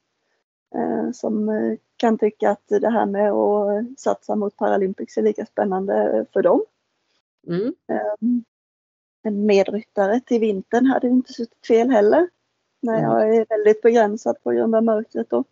[0.75, 5.45] Eh, som eh, kan tycka att det här med att satsa mot Paralympics är lika
[5.45, 6.63] spännande för dem.
[7.47, 7.73] Mm.
[7.87, 8.41] Eh,
[9.23, 12.29] en medryttare till vintern hade inte suttit fel heller.
[12.79, 13.11] När Mm.
[13.11, 15.43] jag är väldigt begränsad på grund av mörkret då.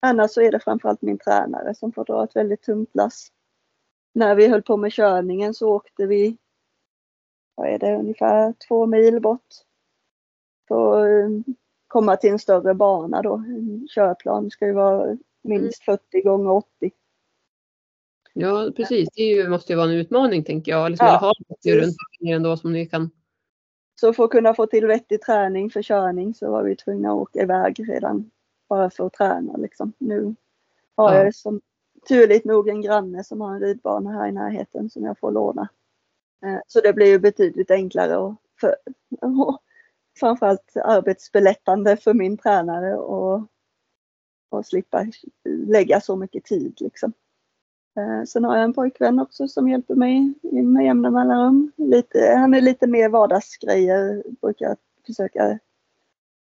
[0.00, 3.32] Annars så är det framförallt min tränare som får dra ett väldigt tungt lass.
[4.12, 6.36] När vi höll på med körningen så åkte vi,
[7.54, 9.65] vad är det, ungefär två mil bort.
[10.68, 11.54] För att eh,
[11.88, 13.34] komma till en större bana då.
[13.34, 16.90] En körplan ska ju vara minst 40 gånger 80.
[18.32, 20.90] Ja precis, det ju, måste ju vara en utmaning tänker jag.
[20.90, 21.74] Liksom, Ja, precis.
[21.74, 23.10] runt omkring ändå som ni kan.
[24.00, 27.16] Så för att kunna få till vettig träning för körning så var vi tvungna att
[27.16, 28.30] åka iväg redan
[28.68, 29.92] bara för att träna liksom.
[29.98, 30.34] Nu
[30.94, 31.24] har Ja.
[31.24, 31.60] jag som
[32.08, 35.68] turligt nog en granne som har en ridbana här i närheten som jag får låna.
[36.44, 38.76] Eh, Så det blir ju betydligt enklare och, för,
[40.16, 43.42] framförallt arbetsbelättande för min tränare och,
[44.48, 45.06] och slippa
[45.44, 47.12] lägga så mycket tid liksom.
[47.96, 51.72] Eh, Sen har jag en pojkvän också som hjälper mig med jämna mellanrum.
[51.76, 54.76] Lite, han är lite mer vardagsgrejer, brukar jag
[55.06, 55.58] försöka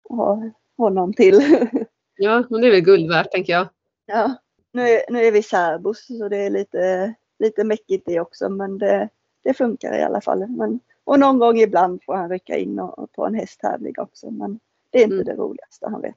[0.09, 1.39] ha honom till.
[2.17, 3.67] Ja, men det är väl guld värt tänker jag.
[4.05, 4.35] ja.
[4.71, 8.77] nu, är, nu är vi särbos så det är lite, lite mäckigt det också men
[8.77, 9.09] det,
[9.43, 10.47] det funkar i alla fall.
[10.47, 14.59] Men, och någon gång ibland får han rycka in och, på en hästtävling också men
[14.89, 15.25] det är inte Mm.
[15.25, 16.15] det roligaste han vet.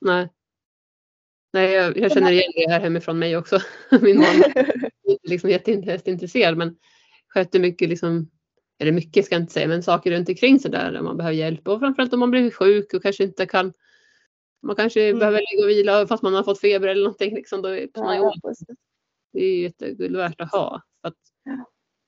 [0.00, 0.28] Nej.
[1.52, 3.58] Nej, jag, jag känner igen det här hemifrån mig också.
[4.02, 4.58] Min man är
[5.04, 6.76] inte liksom jätteintresserad men
[7.28, 8.30] sköter mycket liksom,
[8.78, 11.36] eller mycket ska jag inte säga, men saker runt omkring sig där, där man behöver
[11.36, 11.68] hjälp.
[11.68, 13.72] Och framförallt om man blir sjuk och kanske inte kan
[14.62, 15.18] man kanske Mm.
[15.18, 17.34] behöver ligga och vila fast man har fått feber eller någonting.
[17.34, 18.34] Liksom, då är man ja.
[19.32, 20.82] Det är ju jätteguld värt att ha.
[21.00, 21.14] För att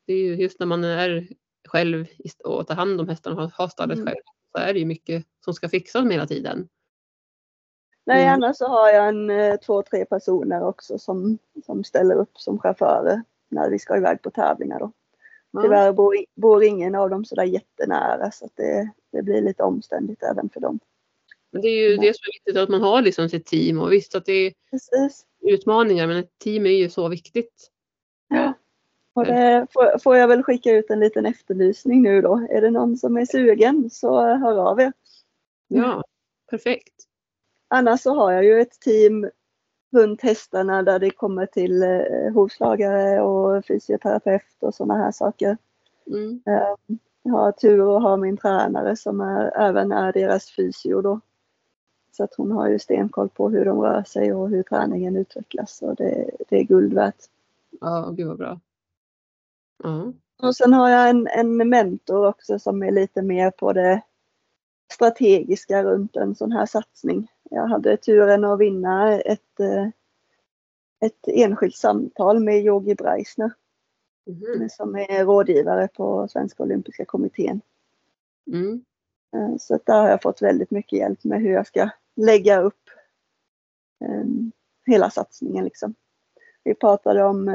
[0.07, 1.29] det är ju just när man är
[1.69, 2.07] själv
[2.45, 4.07] och tar hand om hästarna och har stallet Mm.
[4.07, 6.69] själv så är det ju mycket som ska fixas hela tiden.
[8.07, 8.35] Nej, Mm.
[8.35, 12.59] annars så har jag en, eh, två, tre personer också som, som ställer upp som
[12.59, 14.93] chaufförer när vi ska iväg på tävlingar då.
[15.51, 15.63] Ja.
[15.63, 20.23] Tyvärr bor, bor ingen av dem sådär jättenära så att det, det blir lite omständigt
[20.23, 20.81] även för dem.
[21.51, 22.01] Men det är ju Ja.
[22.01, 24.53] det som är viktigt att man har liksom sitt team och visst att det är
[24.71, 25.27] Precis.
[25.41, 27.71] utmaningar men ett team är ju så viktigt.
[28.29, 28.53] Ja.
[29.25, 32.47] Det får, får jag väl skicka ut en liten efterlysning nu då.
[32.51, 34.93] Är det någon som är sugen så hör av er.
[35.69, 36.05] Ja,
[36.51, 36.95] perfekt.
[37.69, 39.31] Annars så har jag ju ett team
[39.93, 45.57] runt hästarna där det kommer till eh, hovslagare och fysioterapeut och sådana här saker.
[46.07, 46.43] Mm.
[46.47, 51.21] Eh, Jag har tur att ha min tränare som är, även är deras fysio då.
[52.13, 55.83] Så att hon har ju stenkoll på hur de rör sig och hur träningen utvecklas
[55.83, 57.25] och det, det är guld värt.
[57.81, 58.61] Ja, gud vad bra.
[59.83, 60.13] Ja.
[60.43, 64.03] Och sen har jag en, en mentor också som är lite mer på det
[64.93, 67.29] strategiska runt en sån här satsning.
[67.51, 69.87] Jag hade turen att vinna ett, eh,
[71.01, 73.51] ett enskilt samtal med Yogi Breisner
[74.27, 74.69] Mhm.
[74.69, 77.61] som är rådgivare på Svenska Olympiska Kommittén.
[78.47, 78.85] Mm.
[79.37, 82.91] Eh, Så där har jag fått väldigt mycket hjälp med hur jag ska lägga upp
[84.05, 84.25] eh,
[84.87, 85.65] hela satsningen.
[85.65, 85.95] Liksom.
[86.65, 87.49] Vi pratade om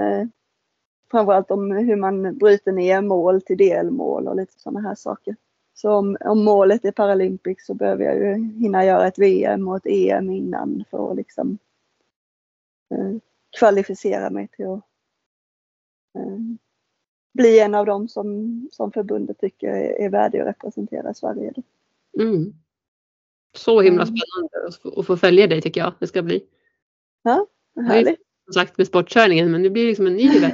[1.12, 5.36] framförallt om hur man bryter ner mål till delmål och lite sådana här saker.
[5.74, 9.78] Så om, om målet är Paralympics så behöver jag ju hinna göra ett VM och
[9.78, 11.58] ett EM innan för att liksom
[12.96, 13.16] eh,
[13.60, 14.84] kvalificera mig till att
[16.18, 16.38] eh,
[17.34, 21.54] bli en av dem som, som förbundet tycker är, är värdig att representera Sverige.
[22.20, 22.54] Mm.
[23.58, 24.16] Så himla Mm.
[24.18, 26.46] spännande att få- följa dig tycker jag det ska bli.
[27.76, 28.20] Härligt!
[28.54, 30.54] Sagt med sportkörningen men det blir liksom en ny värld.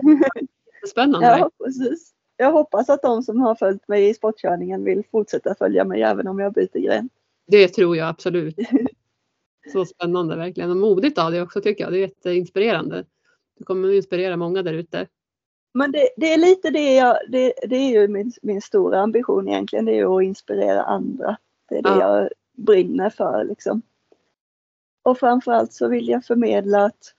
[0.88, 1.28] Spännande.
[1.28, 2.14] Ja, precis.
[2.38, 6.28] Jag hoppas att de som har följt mig i sportkörningen vill fortsätta följa mig även
[6.28, 7.10] om jag byter gren.
[7.48, 8.56] Det tror jag absolut.
[9.74, 11.94] Så spännande verkligen och modigt av det också tycker jag.
[11.94, 13.06] Det är jätteinspirerande.
[13.58, 15.08] Du kommer att inspirera många där ute.
[15.74, 19.48] Men det, det är lite det jag, det, det är ju min, min stora ambition
[19.48, 21.38] egentligen, det är ju att inspirera andra.
[21.70, 22.20] Det är det Ja.
[22.20, 23.82] jag brinner för liksom.
[25.04, 27.14] Och framförallt så vill jag förmedla att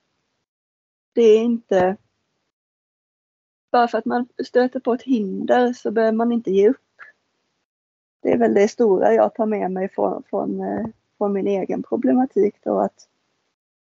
[1.19, 1.97] det är inte
[3.71, 6.77] bara för att man stöter på ett hinder så behöver man inte ge upp.
[8.21, 10.85] Det är väl det stora jag tar med mig från, från, eh,
[11.17, 13.07] från min egen problematik då att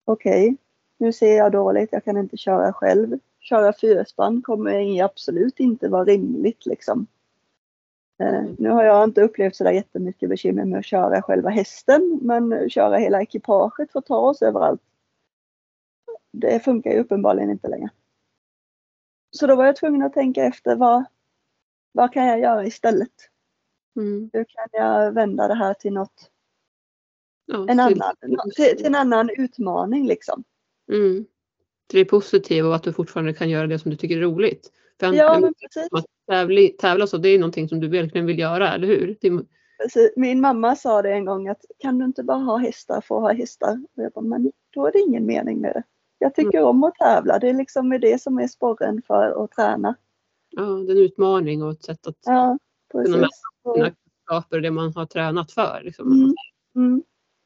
[0.04, 0.56] okej,
[0.98, 3.18] nu ser jag dåligt, jag kan inte köra själv.
[3.40, 7.06] Köra fyrspann kommer absolut inte vara rimligt liksom.
[8.18, 8.56] Mm.
[8.58, 12.96] nu har jag inte upplevt sådär jättemycket bekymmer med att köra själva hästen, men köra
[12.96, 14.82] hela ekipaget för att ta oss överallt.
[16.34, 17.88] Det funkar ju uppenbarligen inte längre.
[19.30, 21.04] Så då var jag tvungen att tänka efter vad,
[21.92, 23.12] vad kan jag göra istället?
[23.96, 24.30] Mm.
[24.32, 26.30] Hur kan jag vända det här till något,
[27.46, 28.14] Ja, en annan,
[28.56, 30.44] till, till en annan utmaning liksom.
[30.92, 31.24] Mm.
[31.86, 34.72] Det positiva och att du fortfarande kan göra det som du tycker är roligt.
[35.00, 35.88] För Ja, men precis.
[35.92, 39.16] att tävla, tävla så, det är någonting som du verkligen vill göra, eller hur?
[39.20, 39.44] Det, är-
[39.78, 40.12] Precis.
[40.16, 43.22] Min mamma sa det en gång att kan du inte bara ha hästar för att
[43.22, 43.82] ha hästar?
[43.96, 45.82] Och jag bara, men då är det ingen mening med det.
[46.24, 47.38] Jag tycker om att tävla.
[47.38, 49.94] Det är liksom det som är sporren för att träna.
[50.50, 52.58] ja, det är en utmaning och ett sätt att Ja,
[52.92, 53.28] Kunna.
[53.62, 55.80] Och, sina kunskaper och det man har tränat för.
[55.84, 56.12] Liksom.
[56.12, 56.34] Mm.
[56.76, 57.02] mm,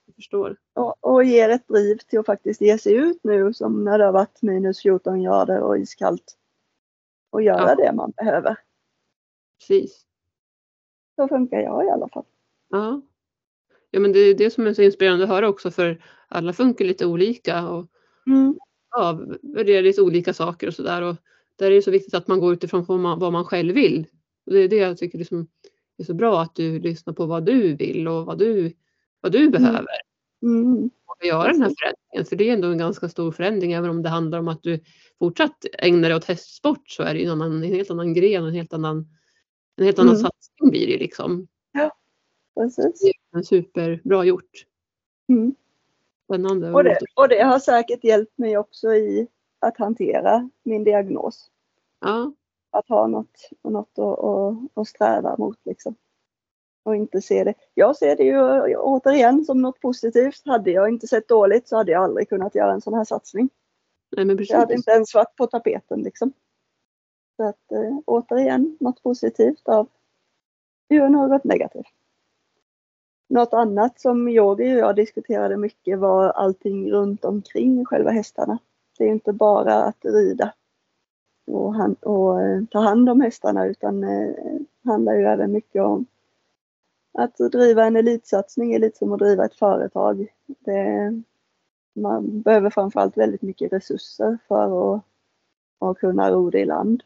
[0.06, 0.56] Jag förstår.
[0.74, 4.04] och, och ger ett driv till att faktiskt ge sig ut nu som när det
[4.04, 6.36] har varit minus 14 grader och iskallt.
[7.30, 7.74] Och göra Ja.
[7.74, 8.56] det man behöver.
[9.58, 10.04] Precis.
[11.16, 12.24] Så funkar jag i alla fall.
[12.68, 13.00] Ja.
[13.90, 16.84] ja, men det är det som är så inspirerande att höra också för alla funkar
[16.84, 17.86] lite olika och
[18.26, 18.58] Mm,
[19.42, 21.02] värderar lite olika saker och sådär.
[21.02, 21.16] Och
[21.56, 24.06] där är det så viktigt att man går utifrån vad man, vad man själv vill.
[24.46, 25.46] Och det är det jag tycker liksom
[25.98, 28.72] är så bra att du lyssnar på vad du vill och vad du,
[29.20, 29.86] vad du behöver.
[30.42, 32.26] mm, Och göra den här förändringen.
[32.28, 34.80] För det är ändå en ganska stor förändring även om det handlar om att du
[35.18, 38.44] fortsatt ägnar dig åt hästsport så är det ju en, annan, en helt annan gren,
[38.44, 39.06] en helt annan,
[39.76, 40.22] en helt annan Mm.
[40.22, 41.48] satsning blir det liksom.
[42.54, 43.02] precis.
[43.32, 44.64] En superbra gjort.
[45.28, 45.54] Mm.
[46.28, 46.72] Spännande.
[46.72, 51.50] Och det, och det har säkert hjälpt mig också i att hantera min diagnos.
[52.00, 52.32] Ja,
[52.70, 55.94] Att ha något, något att, att, att sträva mot liksom.
[56.84, 57.54] Och inte se det.
[57.74, 60.42] Jag ser det ju återigen som något positivt.
[60.44, 63.50] Hade jag inte sett dåligt så hade jag aldrig kunnat göra en sån här satsning.
[64.16, 64.52] nej men precis.
[64.52, 66.32] Det hade inte ens varit på tapeten liksom.
[67.36, 69.88] Så att eh, återigen något positivt av
[70.88, 71.97] ju något negativt.
[73.28, 78.58] Något annat som Yogi och jag diskuterade mycket var allting runt omkring själva hästarna.
[78.98, 80.52] Det är inte bara att rida
[81.48, 84.34] och, han, och eh, ta hand om hästarna utan eh,
[84.84, 86.06] handlar ju även mycket om
[87.12, 90.26] att driva en elitsatsning är lite som att driva ett företag.
[90.46, 91.12] Det,
[91.94, 95.02] man behöver framförallt väldigt mycket resurser för att,
[95.78, 97.02] att kunna ro det i land.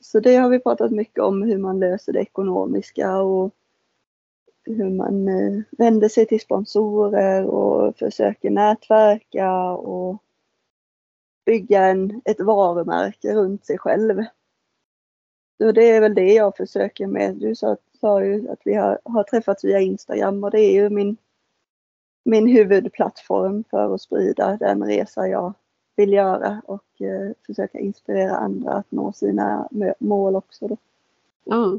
[0.00, 3.54] Så det har vi pratat mycket om hur man löser det ekonomiska och
[4.64, 10.22] hur man eh, vänder sig till sponsorer och försöker nätverka och
[11.46, 14.24] bygga en, ett varumärke runt sig själv.
[15.58, 17.36] Så det är väl det jag försöker med.
[17.36, 20.90] Du sa, sa ju att vi har, har träffats via Instagram och det är ju
[20.90, 21.16] min,
[22.24, 25.52] min huvudplattform för att sprida den resa jag
[25.96, 30.68] vill göra och eh, försöka inspirera andra att nå sina mål också.
[30.68, 30.76] Då.
[31.44, 31.78] Ja,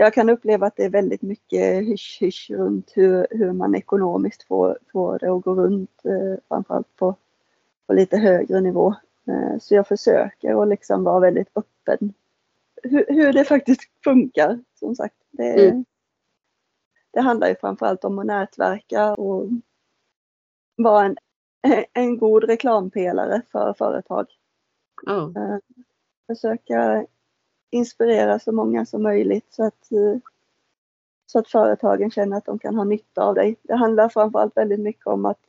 [0.00, 4.78] jag kan uppleva att det är väldigt mycket hysch-hysch runt hur, hur man ekonomiskt får,
[4.92, 7.14] får det att gå runt, eh, framförallt på,
[7.86, 8.94] på lite högre nivå.
[9.28, 12.14] Eh, så jag försöker att liksom vara väldigt öppen
[12.82, 14.60] hur, hur det faktiskt funkar.
[14.74, 15.84] Som sagt, det, Mm.
[17.10, 19.48] det handlar ju framförallt om att nätverka och
[20.76, 21.16] vara en,
[21.92, 24.26] en god reklampelare för företag
[25.06, 25.32] ja,
[26.26, 27.06] försöka
[27.70, 30.18] inspirera så många som möjligt så att, eh,
[31.26, 33.56] så att företagen känner att de kan ha nytta av dig.
[33.62, 35.40] Det handlar framförallt väldigt mycket om att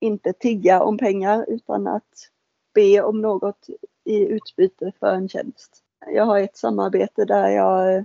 [0.00, 2.30] inte tigga om pengar utan att
[2.74, 3.66] be om något
[4.04, 5.82] i utbyte för en tjänst.
[6.06, 8.02] Jag har ett samarbete där jag eh,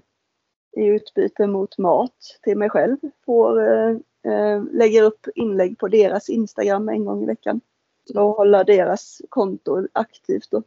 [0.72, 6.30] i utbyte mot mat till mig själv får, eh, eh, lägger upp inlägg på deras
[6.30, 7.62] Instagram en gång i veckan.
[8.16, 10.52] och hålla deras konto aktivt.
[10.52, 10.64] Då.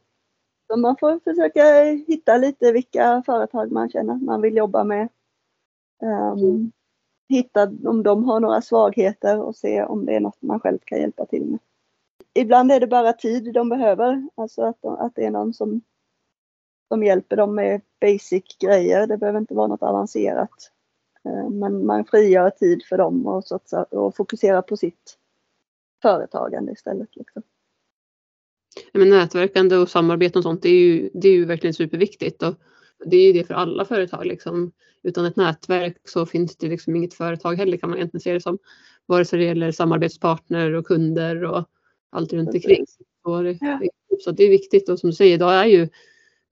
[0.70, 5.08] Så man får försöka hitta lite vilka företag man känner att man vill jobba med.
[6.02, 6.72] Um,
[7.28, 11.00] hitta om de har några svagheter och se om det är något man själv kan
[11.00, 11.58] hjälpa till med.
[12.34, 15.80] Ibland är det bara tid de behöver, alltså att, de, att det är någon som,
[16.88, 19.06] som hjälper dem med basic grejer.
[19.06, 20.72] Det behöver inte vara något avancerat.
[21.28, 25.18] Uh, men man frigör tid för dem och, satsa, och fokuserar på sitt
[26.02, 27.16] företagande istället.
[27.16, 27.42] Liksom.
[28.92, 32.42] Men nätverkande och samarbete och sånt, det är ju, det är ju verkligen superviktigt.
[32.42, 32.54] Och
[33.06, 34.26] det är ju det för alla företag.
[34.26, 34.72] Liksom.
[35.02, 38.40] Utan ett nätverk så finns det liksom inget företag heller kan man egentligen se det
[38.40, 38.58] som.
[39.06, 41.68] Vare sig det gäller samarbetspartner och kunder och
[42.10, 42.86] allt runt omkring.
[43.24, 43.80] Så det, ja.
[44.20, 45.88] så det är viktigt och som du säger, idag är ju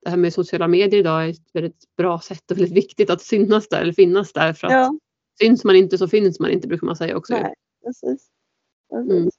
[0.05, 3.69] det här med sociala medier idag ett väldigt bra sätt och väldigt viktigt att synas
[3.69, 4.53] där eller finnas där.
[4.53, 4.99] För att ja.
[5.41, 7.33] syns man inte så finns man inte brukar man säga också.
[7.33, 7.55] Nej,
[7.85, 8.31] precis.
[8.91, 9.11] precis.
[9.11, 9.31] Mm.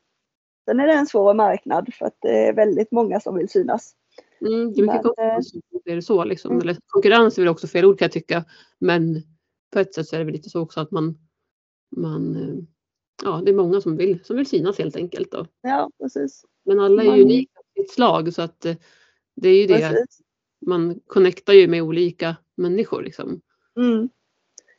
[0.68, 3.96] Sen är det en svår marknad för att det är väldigt många som vill synas.
[4.42, 5.54] Mm, det är mycket konkurrens.
[5.86, 6.52] Är det så liksom.
[6.52, 6.62] Mm.
[6.62, 8.46] Eller, konkurrens är väl också fel ord kan jag tycka.
[8.80, 9.22] Men
[9.74, 11.18] på ett sätt så är det väl lite så också att man,
[11.96, 12.64] man eh,
[13.24, 15.32] ja det är många som vill, som vill synas helt enkelt.
[15.32, 15.46] Då.
[15.62, 16.46] Ja precis.
[16.66, 17.20] Men alla är man...
[17.20, 18.76] unika i sitt slag så att eh,
[19.36, 19.90] det är ju det.
[19.90, 20.22] Precis.
[20.66, 23.42] Man connectar ju med olika människor liksom.
[23.78, 24.10] Mm.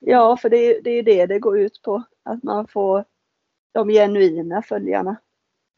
[0.00, 2.02] Ja för det är, det är det det går ut på.
[2.22, 3.04] Att man får
[3.72, 5.16] de genuina följarna.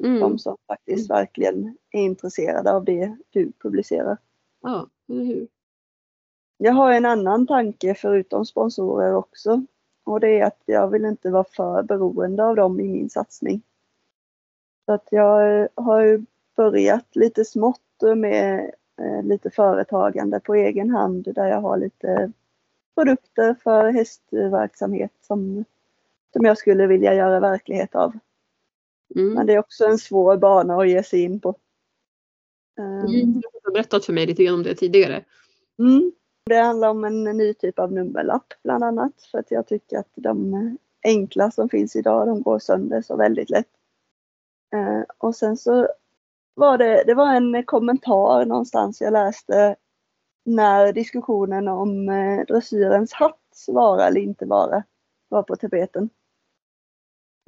[0.05, 0.21] Mm.
[0.21, 4.17] De som faktiskt verkligen är intresserade av det du publicerar.
[4.63, 5.49] Ja, eller hur.
[6.59, 9.65] Jag har en annan tanke förutom sponsorer också.
[10.05, 13.63] Och det är att jag vill inte vara för beroende av dem i min satsning.
[14.87, 16.25] Så att jag har
[16.57, 17.81] börjat lite smått
[18.17, 18.71] med
[19.01, 22.33] eh, lite företagande på egen hand där jag har lite
[22.95, 25.65] produkter för hästverksamhet som,
[26.33, 28.19] som jag skulle vilja göra verklighet av.
[29.17, 29.35] Mm.
[29.35, 31.55] Men det är också en svår bana att ge sig in på.
[32.79, 33.33] Mm.
[33.33, 35.25] Du har berättat för mig lite grann om det tidigare.
[35.79, 36.13] Mm.
[36.47, 40.13] Det handlar om en ny typ av nummerlapp bland annat för att jag tycker att
[40.15, 43.69] de enkla som finns idag de går sönder så väldigt lätt.
[44.75, 45.89] Eh, och sen så
[46.55, 49.77] var det, det var en kommentar någonstans jag läste
[50.45, 54.85] när diskussionen om eh, dressyrens hatt vara eller inte vara
[55.29, 56.11] var på tapeten.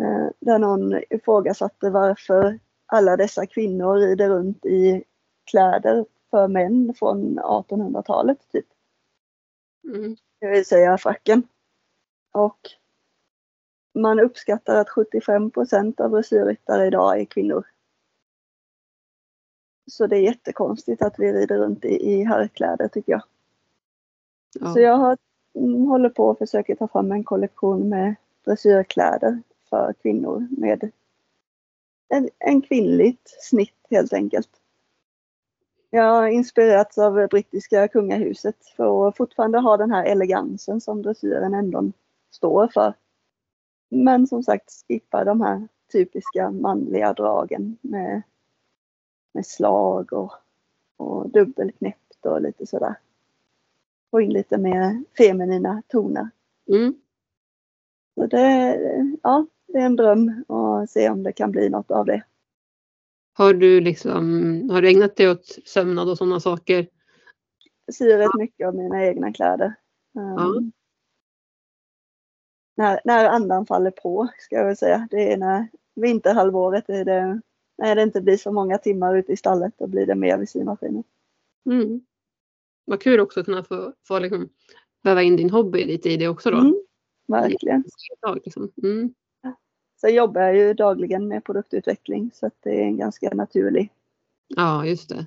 [0.02, 5.04] Eh, där någon ifrågasatte varför alla dessa kvinnor rider runt i
[5.50, 8.66] kläder för män från 1800-talet typ.
[9.84, 10.16] Mm.
[10.40, 11.42] Det vill säga fracken.
[12.32, 12.58] Och
[13.94, 17.64] man uppskattar att 75 procent av dressyrryttare idag är kvinnor.
[19.90, 23.22] Så det är jättekonstigt att vi rider runt i, i herrkläder tycker jag.
[24.60, 24.72] Ja.
[24.72, 25.18] Så jag har,
[25.54, 29.42] mm, håller på och försöker ta fram en kollektion med dressyrkläder
[29.72, 30.90] för kvinnor med
[32.08, 34.50] en, en kvinnligt snitt helt enkelt.
[35.90, 41.54] Jag har inspirerats av brittiska kungahuset för att fortfarande ha den här elegansen som dressyren
[41.54, 41.92] ändå
[42.30, 42.94] står för.
[43.88, 48.22] Men som sagt skippa de här typiska manliga dragen med,
[49.34, 50.32] med slag och,
[50.96, 52.94] och dubbelknäppt och lite sådär.
[54.10, 56.30] Få in lite mer feminina toner.
[56.68, 56.94] Mm.
[58.14, 58.78] Så det,
[59.22, 62.22] ja, det är en dröm och se om det kan bli något av det.
[63.34, 66.88] Har du, liksom, har du ägnat dig åt sömnad och sådana saker?
[67.86, 69.74] Jag syr rätt mycket av mina egna kläder.
[70.12, 70.44] Ja.
[70.44, 70.72] Um,
[72.76, 75.08] när, när andan faller på ska jag väl säga.
[75.10, 77.40] Det är när vinterhalvåret är det,
[77.78, 79.74] när det inte blir så många timmar ute i stallet.
[79.78, 81.04] Då blir det mer vid symaskinen.
[81.66, 82.00] Mm.
[82.84, 84.48] Vad kul också att kunna få, få liksom,
[85.02, 86.58] väva in din hobby lite i det också då.
[86.58, 86.74] Mm,
[87.28, 87.84] verkligen.
[88.34, 88.72] Liksom.
[88.82, 89.14] Mm.
[90.02, 93.92] Sen jobbar jag ju dagligen med produktutveckling så att det är en ganska naturlig
[94.48, 95.26] Ja, just det.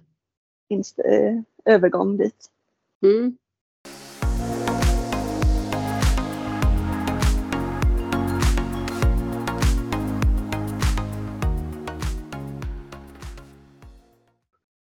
[0.68, 2.52] Inst eh, övergång dit.
[3.04, 3.38] Mm.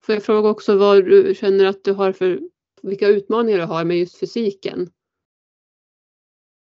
[0.05, 2.39] Får jag fråga också vad du känner att du har för,
[2.81, 4.89] vilka utmaningar du har med just fysiken?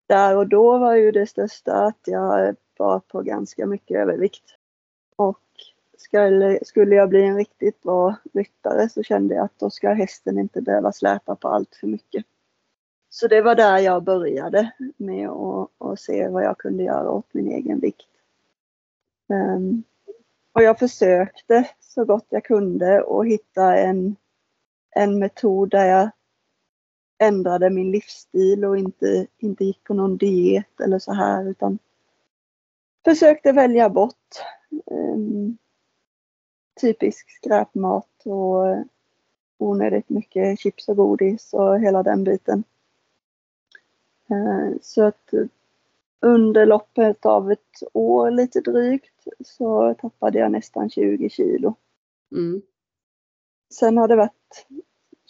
[0.08, 4.56] Där och då var ju det största att jag var på ganska mycket övervikt.
[5.16, 5.40] Och
[5.98, 10.38] skulle, skulle jag bli en riktigt bra ryttare så kände jag att då ska hästen
[10.38, 12.24] inte behöva släpa på allt för mycket.
[13.10, 17.34] Så det var där jag började med att, att se vad jag kunde göra åt
[17.34, 18.08] min egen vikt.
[19.28, 19.82] Um,
[20.52, 24.16] och jag försökte så gott jag kunde att hitta en,
[24.90, 26.10] en metod där jag
[27.18, 31.78] ändrade min livsstil och inte, inte gick på någon diet eller så här utan
[33.04, 34.42] försökte välja bort
[34.86, 35.58] um,
[36.80, 38.84] typisk skräpmat och
[39.58, 42.64] onödigt mycket chips och godis och hela den biten.
[44.30, 45.30] Eh, så att
[46.20, 51.74] under loppet av ett år lite drygt så tappade jag nästan 20 kilo.
[52.32, 52.62] Mm.
[53.74, 54.66] Sen har det varit,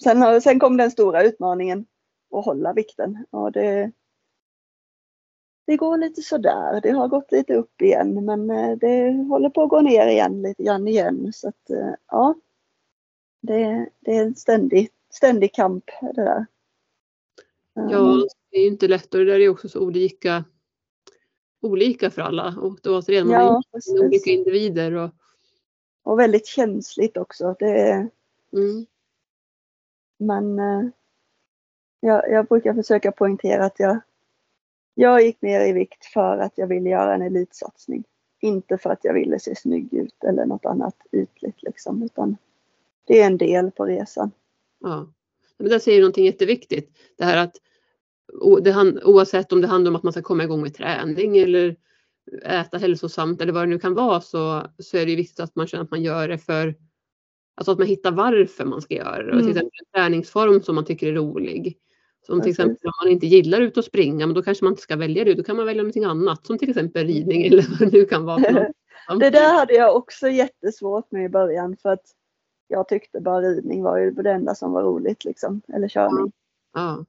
[0.03, 1.87] sen, har, sen kom den stora utmaningen
[2.31, 3.93] att hålla vikten och det,
[5.73, 6.81] det går lite sådär.
[6.81, 10.43] Det har gått lite upp igen men eh, det håller på att gå ner igen
[10.43, 12.35] lite grann igen så att eh, ja.
[13.41, 16.47] Det, det är en ständig, ständig kamp det där.
[17.75, 20.45] Ja, det är inte lätt och det där är också så olika
[21.61, 24.93] olika för alla och då återigen, man ja, är olika individer.
[24.93, 25.11] Och...
[26.03, 27.57] och väldigt känsligt också.
[27.59, 28.11] Det är...
[28.53, 28.87] Mm.
[30.19, 30.89] Men eh,
[32.01, 34.01] jag, jag brukar försöka poängtera att jag,
[34.95, 38.05] jag gick ner i vikt för att jag ville göra en elitsatsning.
[38.41, 42.37] Inte för att jag ville se snygg ut eller något annat ytligt liksom, utan
[43.07, 44.31] det är en del på resan.
[44.81, 45.13] Ja,
[45.59, 46.91] men där säger du någonting jätteviktigt.
[47.19, 47.57] Det här att
[49.05, 51.77] oavsett om det handlar om att man ska komma igång med träning eller
[52.45, 55.67] äta hälsosamt eller vad det nu kan vara så, så är det viktigt att man
[55.67, 56.75] känner att man gör det för
[57.55, 59.33] Alltså att man hittar varför man ska göra det.
[59.33, 59.41] Mm.
[59.41, 61.79] Till exempel en träningsform som man tycker är rolig.
[62.27, 64.83] Som till exempel om man inte gillar ut och springa men då kanske man inte
[64.83, 65.35] ska välja det.
[65.35, 68.25] Då kan man välja någonting annat som till exempel ridning eller vad det nu kan
[68.25, 68.39] vara.
[69.21, 72.15] det där hade jag också jättesvårt med i början för att
[72.69, 75.63] jag tyckte bara ridning var ju det enda som var roligt liksom.
[75.69, 76.33] Eller körning.
[76.73, 77.05] Ja.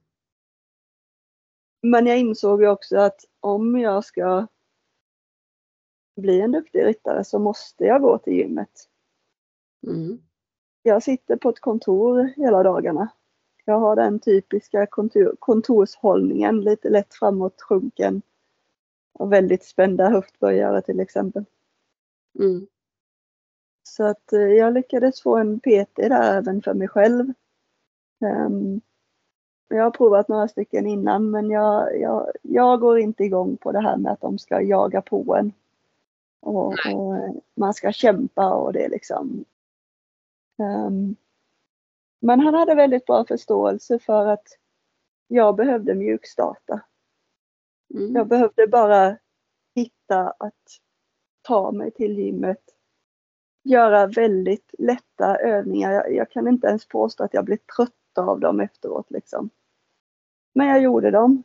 [1.82, 4.46] Men jag insåg ju också att om jag ska
[6.16, 8.88] bli en duktig ryttare så måste jag gå till gymmet.
[9.86, 10.18] Mm.
[10.82, 13.08] Jag sitter på ett kontor hela dagarna.
[13.64, 18.22] Jag har den typiska kontor, kontorshållningen, lite lätt framåt sjunken
[19.12, 21.44] och väldigt spända höftböjare till exempel.
[22.38, 22.66] Mm.
[23.82, 27.32] Så att eh, jag lyckades få en PT där även för mig själv.
[28.20, 28.80] Um,
[29.68, 33.80] jag har provat några stycken innan men jag, jag, jag går inte igång på det
[33.80, 35.52] här med att de ska jaga på en.
[36.40, 39.44] Och, och man ska kämpa och det liksom.
[40.58, 41.16] Um,
[42.24, 44.48] men han hade väldigt bra förståelse för att
[45.28, 46.80] jag behövde mjukstarta.
[47.94, 48.14] Mm.
[48.14, 49.16] Jag behövde bara
[49.74, 50.80] hitta att
[51.42, 52.62] ta mig till gymmet.
[53.62, 55.92] Göra väldigt lätta övningar.
[55.92, 59.50] Jag, jag kan inte ens påstå att jag blev trött av dem efteråt liksom.
[60.54, 61.42] Men jag gjorde dem.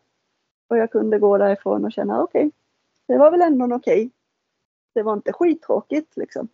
[0.67, 2.51] Och jag kunde gå därifrån och känna okej, okay,
[3.07, 4.05] det var väl ändå okej.
[4.05, 4.09] Okay.
[4.93, 6.47] Det var inte skittråkigt liksom.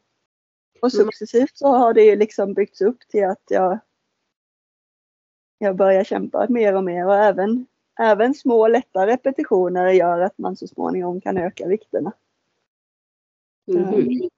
[0.82, 1.06] Och mm.
[1.06, 3.80] successivt så har det liksom byggts upp till att jag,
[5.58, 7.66] jag börjar kämpa mer och mer och även,
[8.00, 12.12] även små lätta repetitioner gör att man så småningom kan öka vikterna.
[13.68, 14.30] Mm.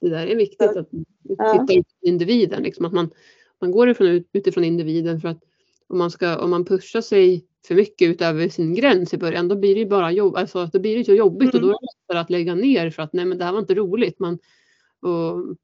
[0.00, 0.90] Det där är viktigt att
[1.28, 1.66] titta ja.
[1.68, 3.10] på individen, liksom, att man,
[3.60, 5.42] man går ifrån, utifrån individen för att
[5.86, 9.56] om man, ska, om man pushar sig för mycket utöver sin gräns i början då
[9.56, 11.64] blir det bara jobb, alltså, då blir det så jobbigt mm.
[11.64, 13.58] och då är det lättare att lägga ner för att nej men det här var
[13.58, 14.18] inte roligt.
[14.18, 14.38] Man,
[15.00, 15.56] och,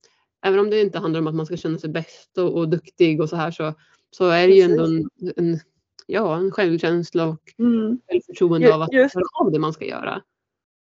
[0.42, 3.20] även om det inte handlar om att man ska känna sig bäst och, och duktig
[3.20, 3.74] och så här så,
[4.10, 5.58] så är det ju ändå en, en,
[6.06, 8.00] ja, en självkänsla och mm.
[8.08, 10.22] självförtroende just, av att göra av det man ska göra.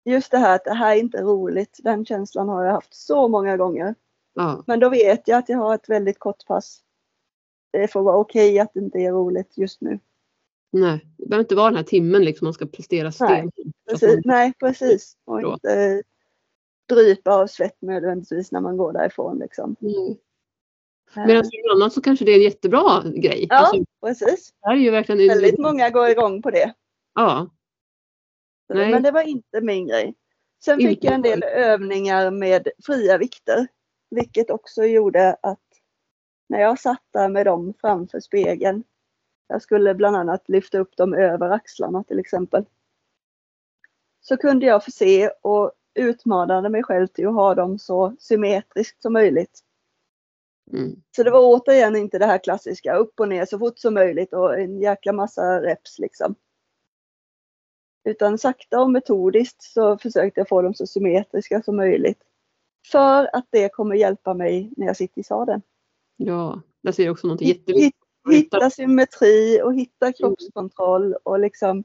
[0.05, 3.27] Just det här att det här är inte roligt, den känslan har jag haft så
[3.27, 3.95] många gånger.
[4.33, 4.63] Ja.
[4.67, 6.83] Men då vet jag att jag har ett väldigt kort pass
[7.71, 9.99] det får vara okej okay att det inte är roligt just nu.
[10.71, 13.27] Nej, det behöver inte vara den här timmen liksom man ska prestera sten.
[13.27, 14.19] Nej, precis.
[14.25, 15.17] Nej, precis.
[15.25, 16.03] Och inte
[16.89, 19.39] drypa av svett nödvändigtvis när man går därifrån.
[19.39, 19.75] Liksom.
[19.81, 20.15] Mm.
[21.15, 23.47] Medan för någon annan så kanske det är en jättebra grej.
[23.49, 24.53] Ja, alltså, precis.
[24.61, 26.73] Det är ju verkligen Väldigt många går igång på det.
[27.15, 27.49] Ja.
[28.73, 28.91] Nej.
[28.91, 30.15] Men det var inte min grej.
[30.63, 33.67] Sen fick jag en del övningar med fria vikter.
[34.09, 35.59] Vilket också gjorde att
[36.49, 38.83] när jag satt där med dem framför spegeln.
[39.47, 42.65] Jag skulle bland annat lyfta upp dem över axlarna till exempel.
[44.21, 49.01] Så kunde jag få se och utmanade mig själv till att ha dem så symmetriskt
[49.01, 49.59] som möjligt.
[50.73, 51.01] Mm.
[51.15, 54.33] Så det var återigen inte det här klassiska upp och ner så fort som möjligt
[54.33, 56.35] och en jäkla massa reps liksom.
[58.03, 62.23] Utan sakta och metodiskt så försökte jag få dem så symmetriska som möjligt.
[62.91, 65.61] För att det kommer hjälpa mig när jag sitter i sadeln.
[66.17, 67.95] Ja, där ser jag också något jätteviktigt.
[68.31, 70.13] Hitta symmetri och hitta mm.
[70.13, 71.83] kroppskontroll och liksom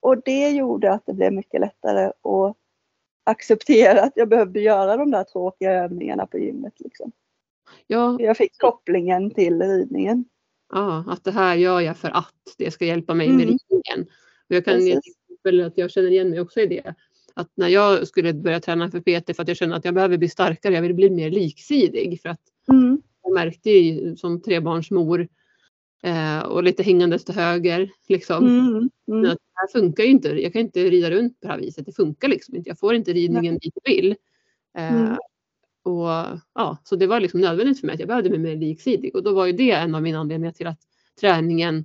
[0.00, 2.56] och det gjorde att det blev mycket lättare att
[3.24, 6.80] acceptera att jag behövde göra de där tråkiga övningarna på gymmet.
[6.80, 7.12] Liksom.
[7.86, 8.16] Ja.
[8.20, 10.24] Jag fick kopplingen till ridningen.
[10.72, 13.36] Ja, att det här gör jag för att det ska hjälpa mig mm.
[13.36, 14.10] med ridningen.
[14.48, 16.94] Och jag kan ge exempel att jag känner igen mig också i det.
[17.34, 20.18] att när jag skulle börja träna för PT för att jag kände att jag behöver
[20.18, 22.40] bli starkare, jag vill bli mer liksidig för att
[22.72, 23.02] Mm.
[23.22, 25.28] jag märkte ju som trebarnsmor
[26.02, 28.46] eh, och lite hängandes till höger liksom.
[28.46, 28.90] Mm.
[29.08, 29.30] Mm.
[29.30, 30.28] att det här funkar ju inte.
[30.28, 31.86] Jag kan inte rida runt på det här viset.
[31.86, 32.70] Det funkar liksom inte.
[32.70, 34.10] Jag får inte ridningen dit jag vill.
[34.78, 35.16] Eh, Mm.
[35.86, 36.08] Och,
[36.54, 39.16] ja, så det var liksom nödvändigt för mig att jag behövde bli mer liksidig.
[39.16, 40.80] Och då var ju det en av mina anledningar till att
[41.20, 41.84] träningen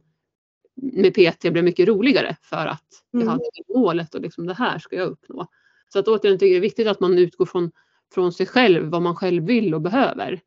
[0.75, 2.35] med PT blev mycket roligare.
[2.41, 3.31] För att jag Mm.
[3.31, 5.47] hade det målet och liksom det här ska jag uppnå.
[5.93, 7.71] Så att återigen tycker jag det är viktigt att man utgår från,
[8.13, 10.41] från sig själv, vad man själv vill och behöver.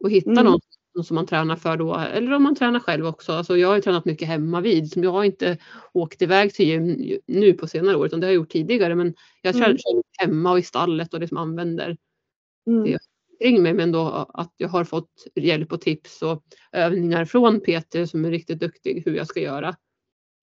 [0.00, 0.44] Och hitta Mm.
[0.44, 3.32] någon som man tränar för då, eller om man tränar själv också.
[3.32, 4.92] Alltså jag har ju tränat mycket hemma vid.
[4.92, 5.58] Så jag har inte
[5.92, 8.94] åkt iväg till gym nu på senare år, utan det har jag gjort tidigare.
[8.94, 9.78] Men jag tränar Mm.
[9.78, 11.96] själv hemma och i stallet och liksom använder
[12.66, 12.84] Mm.
[12.84, 12.98] det
[13.40, 13.74] kring mig.
[13.74, 18.30] Men då att jag har fått hjälp och tips och övningar från PT som är
[18.30, 19.76] riktigt duktig hur jag ska göra.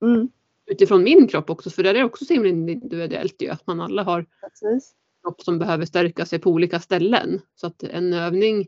[0.01, 0.29] Mm.
[0.71, 3.81] Utifrån min kropp också, för där är det också så himla individuellt ju, att man
[3.81, 4.93] alla har Precis.
[5.23, 7.41] kropp som behöver stärka sig på olika ställen.
[7.55, 8.67] Så att en övning,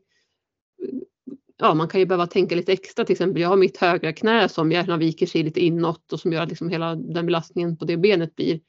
[1.57, 3.41] ja man kan ju behöva tänka lite extra till exempel.
[3.41, 6.49] Jag har mitt högra knä som gärna viker sig lite inåt och som gör att
[6.49, 8.59] liksom hela den belastningen på det benet blir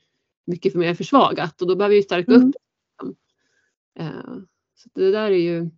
[0.46, 2.48] mycket mer försvagat och då behöver vi stärka Mm.
[2.48, 2.54] upp.
[4.74, 5.70] Så det där är ju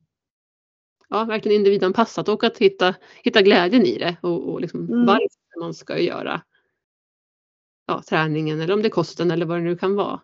[1.09, 5.07] ja, verkligen individanpassat och att hitta, hitta glädjen i det och, och liksom Mm.
[5.07, 6.43] varför man ska göra
[7.87, 10.21] ja, träningen eller om det är kosten eller vad det nu kan vara.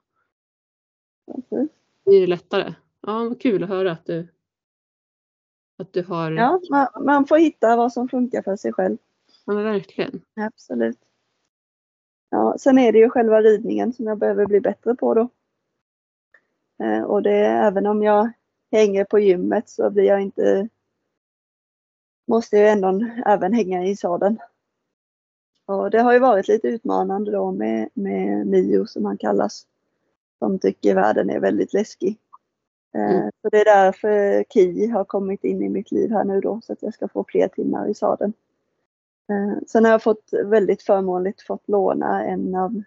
[1.27, 1.71] Precis.
[2.05, 2.75] Då blir det lättare.
[3.01, 4.29] Ja, vad kul att höra att du
[5.79, 8.97] att du har, Ja, man, man får hitta vad som funkar för sig själv.
[9.47, 10.23] ja men verkligen.
[10.37, 10.99] Absolut.
[12.31, 15.29] Ja, sen är det ju själva ridningen som jag behöver bli bättre på då.
[16.85, 18.31] Eh, och det även om jag
[18.73, 20.69] hänger på gymmet så blir jag inte
[22.29, 24.39] måste jag ändå även hänga i sadeln.
[25.67, 29.67] Och det har ju varit lite utmanande då med, med Mio som han kallas.
[30.39, 32.19] Som tycker världen är väldigt läskig.
[32.95, 33.31] Eh, Mm.
[33.43, 36.73] Så det är därför Ki har kommit in i mitt liv här nu då så
[36.73, 38.33] att jag ska få fler timmar i sadeln.
[39.31, 42.83] Eh, Sen har jag fått väldigt förmånligt fått låna en av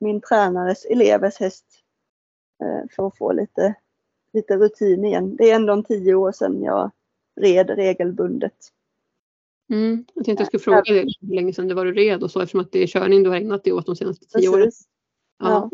[0.00, 1.66] min tränares elevers häst
[2.62, 3.74] eh, för att få lite,
[4.32, 5.36] lite rutin igen.
[5.36, 6.90] Det är ändå tio år sedan jag
[7.40, 8.54] red regelbundet.
[9.70, 10.04] Mm.
[10.14, 12.40] Jag tänkte jag skulle fråga dig hur länge sedan det var du red och så
[12.40, 14.64] eftersom att det är körning du har ägnat dig åt de senaste tio åren.
[14.64, 14.88] Precis.
[15.38, 15.70] Ja.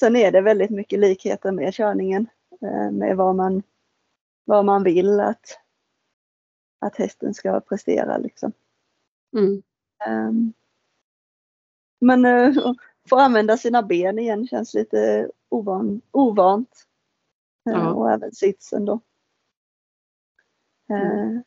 [0.00, 2.26] Sen är det väldigt mycket likheter med körningen.
[2.60, 3.62] eh, Med vad man,
[4.44, 5.58] vad man vill att,
[6.80, 8.18] att hästen ska prestera.
[8.18, 8.52] Liksom.
[9.36, 9.62] Mm.
[10.06, 10.52] Ehm,
[12.00, 12.24] Men
[12.58, 12.76] att
[13.08, 16.86] få använda sina ben igen känns lite ovan, ovant.
[17.66, 17.92] Eh, Ja.
[17.94, 19.00] Och även sitsen då.
[20.90, 21.42] Eh, Mm.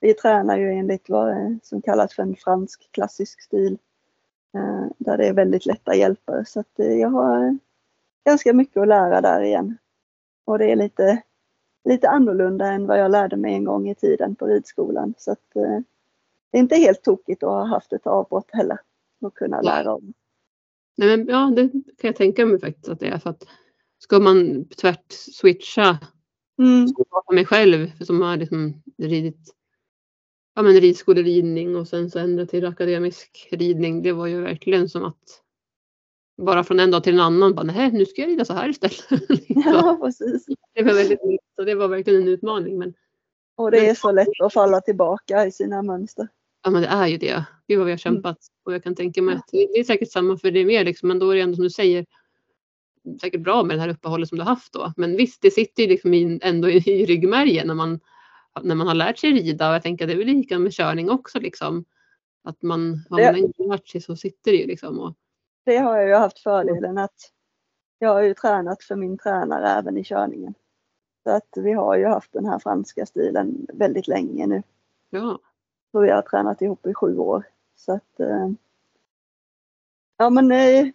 [0.00, 3.78] Vi tränar ju enligt vad eh, som kallas för en fransk klassisk stil.
[4.54, 6.44] eh, Där det är väldigt lätta hjälper.
[6.46, 7.58] Så att eh, jag har
[8.24, 9.76] ganska mycket att lära där igen.
[10.44, 11.22] Och det är lite,
[11.84, 15.14] lite annorlunda än vad jag lärde mig en gång i tiden på ridskolan.
[15.18, 15.78] Så att eh,
[16.50, 18.78] det är inte helt tokigt att ha haft ett avbrott heller.
[19.20, 20.12] Och kunna lära om.
[20.96, 23.18] Nej, men, ja, det kan jag tänka mig faktiskt att det är.
[23.18, 23.44] För att
[24.04, 25.98] ska man tvärt switcha
[26.58, 26.86] Mm.
[27.26, 29.54] för mig själv som har liksom ridit
[30.54, 34.02] ja, men ridskoleridning och sen så ändra till akademisk ridning.
[34.02, 35.42] Det var ju verkligen som att
[36.42, 38.68] bara från en dag till en annan bara nej nu ska jag rida så här
[38.68, 39.10] istället.
[39.28, 39.62] Liksom.
[39.66, 40.46] Ja, precis.
[40.74, 41.20] det var väldigt
[41.56, 42.78] så det var verkligen en utmaning.
[42.78, 42.94] Men
[43.56, 46.28] Och det är så lätt att falla tillbaka i sina mönster.
[46.62, 47.44] Ja men det är ju det.
[47.68, 48.38] Gud vad vi har kämpat.
[48.64, 51.18] Och jag kan tänka mig att det är säkert samma för dig med liksom, men
[51.18, 52.06] då är det ändå som du säger
[53.20, 54.92] säkert bra med det här uppehållet som du har haft då.
[54.96, 58.00] Men visst, det sitter ju liksom in, ändå i, i ryggmärgen när man,
[58.62, 60.72] när man har lärt sig rida och jag tänker att det är väl lika med
[60.72, 61.84] körning också liksom.
[62.44, 64.98] Att man har man gång lärt sig så sitter det ju liksom.
[64.98, 65.14] Och,
[65.64, 67.30] Det har jag ju haft fördelen att
[67.98, 70.54] jag har ju tränat för min tränare även i körningen.
[71.22, 74.62] Så att vi har ju haft den här franska stilen väldigt länge nu.
[75.10, 75.38] ja,
[75.92, 77.44] Så vi har tränat ihop i sju år.
[77.76, 78.50] Så att eh,
[80.16, 80.90] Ja men eh,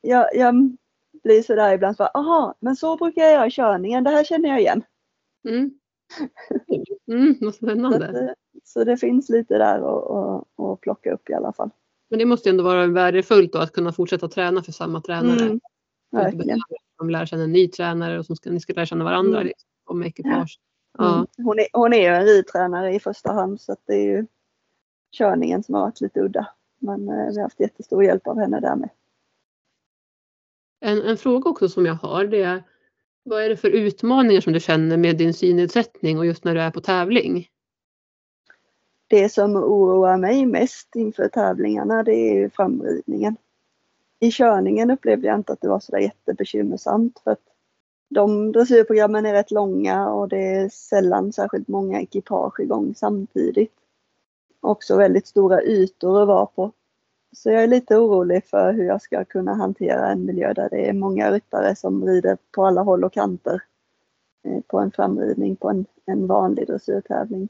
[0.00, 0.76] jag, jag
[1.24, 4.48] blir sådär ibland så aha, men så brukar jag göra i körningen, det här känner
[4.48, 4.82] jag igen.
[5.48, 5.70] mm.
[7.12, 8.20] Mm, vad Så, att, spännande.
[8.20, 8.30] eh,
[8.64, 11.70] så det finns lite där att- plocka upp i alla fall.
[12.10, 15.40] Men det måste ju ändå vara värdefullt då att kunna fortsätta träna för samma tränare.
[15.46, 15.60] Mm,
[16.10, 16.58] verkligen.
[16.98, 19.46] De lär känna en ny tränare och så ska, ni ska lära känna varandra Mm.
[19.46, 20.58] liksom, om ekipage.
[20.98, 21.14] Ja.
[21.14, 21.26] Mm.
[21.36, 24.26] Hon, är, hon är ju en ridtränare i första hand så att det är ju
[25.16, 26.46] körningen som har varit lite udda.
[26.78, 28.88] Men eh, vi har haft jättestor hjälp av henne där med.
[30.84, 32.62] En, en fråga också som jag har det är
[33.22, 36.60] vad är det för utmaningar som du känner med din synnedsättning och just när du
[36.60, 37.48] är på tävling?
[39.06, 43.36] Det som oroar mig mest inför tävlingarna det är framridningen.
[44.20, 47.52] i körningen upplevde jag inte att det var så där jättebekymmersamt för att
[48.08, 53.72] de dressyrprogrammen är rätt långa och det är sällan särskilt många ekipage igång samtidigt.
[54.60, 56.72] Också väldigt stora ytor att vara på.
[57.32, 60.88] Så jag är lite orolig för hur jag ska kunna hantera en miljö där det
[60.88, 63.62] är många ryttare som rider på alla håll och kanter
[64.44, 67.48] eh, på en framridning på en, en vanlig dressyrtävling.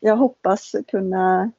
[0.00, 1.50] Jag hoppas kunna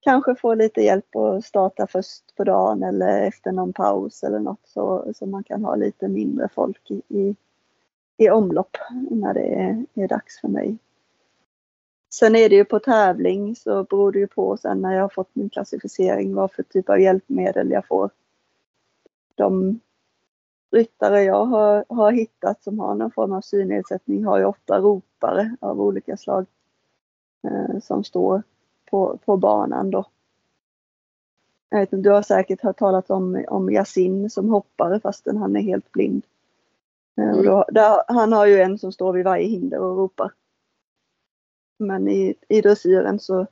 [0.00, 4.68] kanske få lite hjälp att starta först på dagen eller efter någon paus eller något
[4.68, 7.36] så, så man kan ha lite mindre folk i, i,
[8.16, 8.76] i omlopp
[9.10, 10.78] när det är, är dags för mig.
[12.10, 15.08] Sen är det ju på tävling så beror det ju på sen när jag har
[15.08, 18.10] fått min klassificering vad för typ av hjälpmedel jag får.
[19.34, 19.80] De
[20.70, 25.56] ryttare jag har, har hittat som har någon form av synnedsättning har ju ofta ropare
[25.60, 26.46] av olika slag
[27.42, 28.42] eh, som står
[28.90, 30.04] på, på banan då.
[31.68, 35.56] Jag vet inte, du har säkert hört talat om, om Yasin som hoppare fastän han
[35.56, 36.22] är helt blind.
[37.16, 37.38] Mm.
[37.38, 40.32] Och då, där, han har ju en som står vid varje hinder och ropar.
[41.80, 43.46] Men i, i dressyren så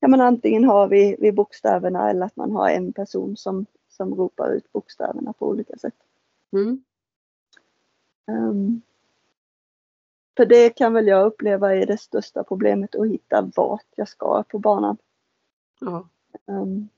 [0.00, 4.14] kan man antingen ha vid, vid bokstäverna eller att man har en person som, som
[4.14, 5.94] ropar ut bokstäverna på olika sätt.
[6.52, 6.84] Mm.
[8.26, 8.82] Um,
[10.36, 14.42] för det kan väl jag uppleva är det största problemet att hitta vart jag ska
[14.42, 14.96] på banan.
[15.80, 16.08] Ja.
[16.46, 16.88] Um,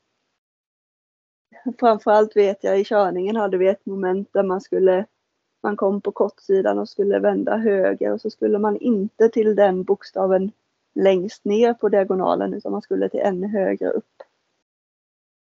[1.78, 5.06] framförallt vet jag i körningen hade vi ett moment där man skulle
[5.66, 9.82] man kom på kortsidan och skulle vända höger och så skulle man inte till den
[9.82, 10.52] bokstaven
[10.94, 14.22] längst ner på diagonalen utan man skulle till ännu högre upp.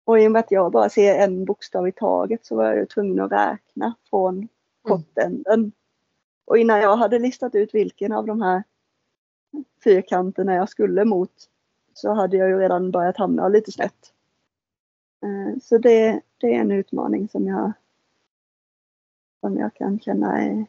[0.05, 2.89] Och i och med att jag bara ser en bokstav i taget så var jag
[2.89, 4.47] tvungen att räkna från mm.
[4.81, 5.71] kortänden
[6.45, 8.63] och innan jag hade listat ut vilken av de här
[9.83, 11.49] fyrkanterna jag skulle mot
[11.93, 14.13] så hade jag ju redan börjat hamna lite snett.
[15.23, 17.71] Eh, så det, det är en utmaning som jag,
[19.43, 20.65] som jag kan känna är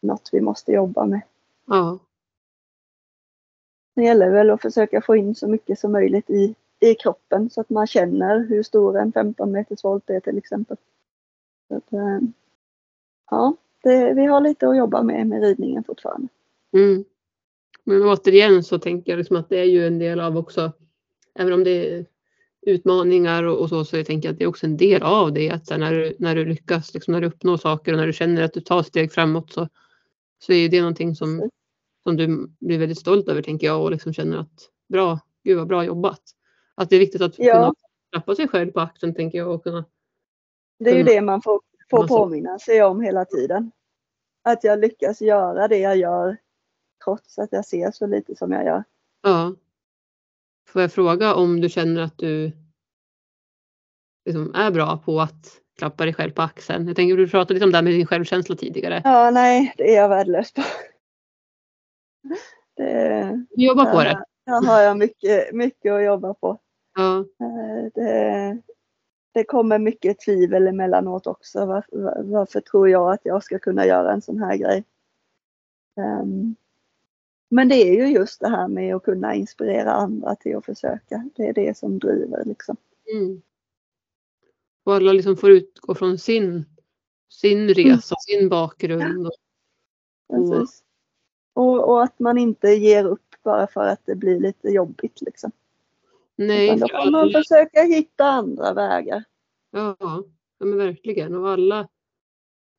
[0.00, 1.20] något vi måste jobba med.
[1.66, 1.98] Ja.
[3.94, 7.60] Det gäller väl att försöka få in så mycket som möjligt i, i kroppen så
[7.60, 10.76] att man känner hur stor en 15 meters volt är till exempel.
[11.68, 12.18] Så att, eh,
[13.30, 16.28] ja, det, vi har lite att jobba med med ridningen fortfarande.
[16.72, 17.04] Mm.
[17.84, 20.72] Men återigen så tänker jag liksom att det är ju en del av också,
[21.34, 22.06] även om det
[22.62, 25.32] utmaningar och, och så, så jag tänker jag att det är också en del av
[25.32, 25.50] det.
[25.50, 28.42] Att när, du, när du lyckas, liksom när du uppnår saker och när du känner
[28.42, 29.68] att du tar steg framåt så,
[30.38, 31.50] så är det någonting som,
[32.02, 35.68] som du blir väldigt stolt över tänker jag och liksom känner att bra, gud vad
[35.68, 36.22] bra jobbat.
[36.74, 37.54] Att det är viktigt att ja.
[37.54, 37.74] kunna
[38.12, 39.84] klappa sig själv på axeln tänker jag och kunna
[40.78, 43.70] det är ju det man får får påminna sig om hela tiden.
[44.42, 46.36] Att jag lyckas göra det jag gör
[47.04, 48.84] trots att jag ser så lite som jag gör.
[49.22, 49.54] Ja.
[50.68, 52.52] Får jag fråga om du känner att du
[54.24, 56.86] liksom är bra på att klappa dig själv på axeln?
[56.86, 59.02] Jag tänker du pratade lite om det här med din självkänsla tidigare.
[59.04, 60.62] Ja, nej, det är jag värdelös på.
[62.76, 64.24] Det, du jobbar på det?
[64.46, 66.58] Där har jag mycket, mycket att jobba på.
[66.94, 67.18] Ja.
[67.18, 68.58] Eh, det,
[69.34, 71.66] det kommer mycket tvivel emellanåt också.
[71.66, 74.84] Varför, varför tror jag att jag ska kunna göra en sån här grej?
[75.96, 76.56] Um,
[77.52, 81.28] men det är ju just det här med att kunna inspirera andra till att försöka.
[81.36, 82.76] Det är det som driver liksom.
[83.12, 83.42] Mm.
[84.84, 86.64] Och alla liksom får utgå från sin,
[87.28, 88.40] sin resa, mm.
[88.40, 89.26] sin bakgrund.
[89.26, 89.32] Och,
[90.30, 90.82] Precis.
[91.52, 95.52] Och, och, att man inte ger upp bara för att det blir lite jobbigt liksom.
[96.36, 99.24] Nej, då får man försöka hitta andra vägar.
[99.70, 100.24] Ja, ja
[100.58, 101.34] men verkligen.
[101.34, 101.88] Och alla,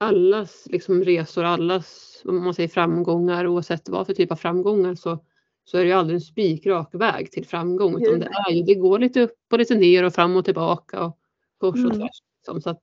[0.02, 5.20] allas liksom resor, allas om man säger framgångar, oavsett vad för typ av framgångar, så,
[5.64, 8.02] så är det ju aldrig en spikrak väg till framgång.
[8.02, 11.04] Utan det, är ju, det går lite upp och lite ner och fram och tillbaka
[11.06, 11.18] och
[11.58, 11.98] kors och mm.
[11.98, 12.22] tvärs.
[12.38, 12.62] Liksom.
[12.62, 12.80] Så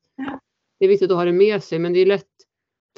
[0.78, 2.26] det är viktigt att ha det med sig, men det är lätt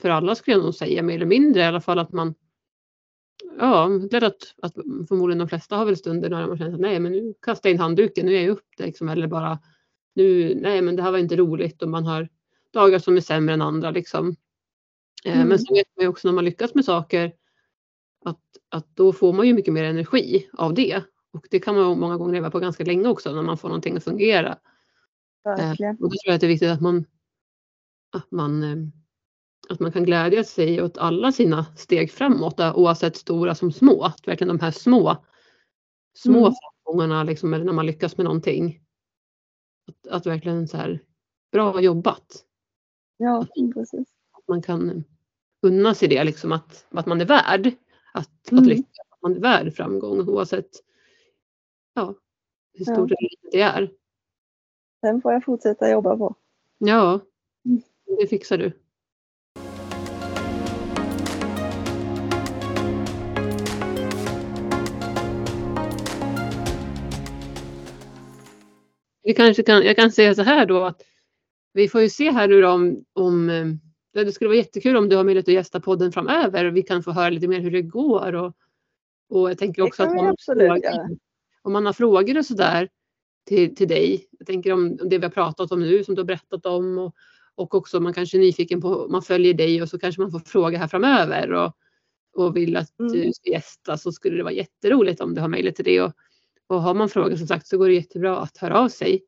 [0.00, 2.34] för alla skulle jag nog säga, mer eller mindre i alla fall, att man
[3.58, 4.74] Ja, lätt att, att
[5.08, 7.74] förmodligen de flesta har väl stunder när man känner att nej men nu kastar jag
[7.74, 9.58] in handduken, nu är jag upp det liksom, eller bara
[10.14, 12.28] nu, nej men det här var inte roligt och man har
[12.72, 14.36] dagar som är sämre än andra liksom.
[15.24, 15.48] Eh, mm.
[15.48, 17.32] Men sen vet man ju också när man lyckas med saker
[18.24, 21.02] att, att då får man ju mycket mer energi av det.
[21.32, 23.96] Och det kan man många gånger leva på ganska länge också när man får någonting
[23.96, 24.58] att fungera.
[25.48, 25.96] Eh, Verkligen.
[25.96, 27.04] Och då tror jag att det är viktigt att man,
[28.12, 28.76] att man eh,
[29.68, 34.02] att man kan glädja sig åt alla sina steg framåt oavsett stora som små.
[34.02, 35.24] Att verkligen de här små,
[36.14, 36.52] små mm.
[36.84, 38.80] framgångarna liksom, eller när man lyckas med någonting.
[39.88, 41.02] Att, att verkligen så här,
[41.52, 42.44] bra jobbat.
[43.22, 44.08] Ja, precis.
[44.32, 45.04] Att man kan
[45.62, 47.72] unna sig det, liksom att, att man är värd
[48.14, 48.62] att, mm.
[48.62, 48.98] att lyckas.
[49.10, 50.70] Att man är värd framgång oavsett
[51.94, 52.14] ja,
[52.72, 53.28] hur stort ja.
[53.52, 53.90] det är.
[55.02, 56.34] Den får jag fortsätta jobba på.
[56.78, 57.20] Ja,
[57.64, 57.82] Mm.
[58.18, 58.72] det fixar du.
[69.22, 71.02] Vi kanske kan, jag kan säga så här då att
[71.72, 73.66] vi får ju se här nu då om, om eh,
[74.24, 77.02] det skulle vara jättekul om du har möjlighet att gästa podden framöver och vi kan
[77.02, 78.52] få höra lite mer hur det går och,
[79.28, 81.18] och jag tänker också att man, frågor,
[81.62, 82.88] om man har frågor och sådär
[83.46, 86.20] till, till dig, jag tänker om, om det vi har pratat om nu som du
[86.20, 87.14] har berättat om och,
[87.54, 90.38] och också man kanske är nyfiken på, man följer dig och så kanske man får
[90.38, 91.72] fråga här framöver och,
[92.36, 93.12] och vill att Mm.
[93.12, 96.12] du ska gästa så skulle det vara jätteroligt om du har möjlighet till det och,
[96.66, 99.24] och har man frågor som sagt så går det jättebra att höra av sig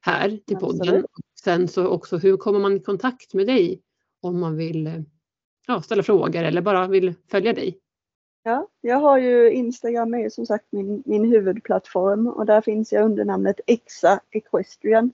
[0.00, 0.80] här till podden.
[0.80, 1.06] Absolut.
[1.44, 3.82] Sen så också hur kommer man i kontakt med dig
[4.20, 5.00] om man vill eh,
[5.66, 7.78] ja, ställa frågor eller bara vill följa dig?
[8.42, 12.92] Ja, jag har ju Instagram är ju som sagt min, min huvudplattform och där finns
[12.92, 15.12] jag under namnet Exa Equestrian.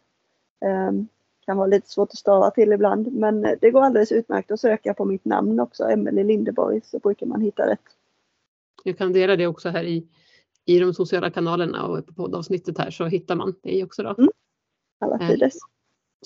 [0.64, 1.08] Ehm,
[1.46, 4.94] kan vara lite svårt att stava till ibland men det går alldeles utmärkt att söka
[4.94, 7.84] på mitt namn också, Emelie Lindeborg, så brukar man hitta rätt.
[8.84, 10.08] Jag kan dela det också här i,
[10.64, 14.16] i de sociala kanalerna och på poddavsnittet här så hittar man dig också då.
[15.00, 15.50] Alla Eh.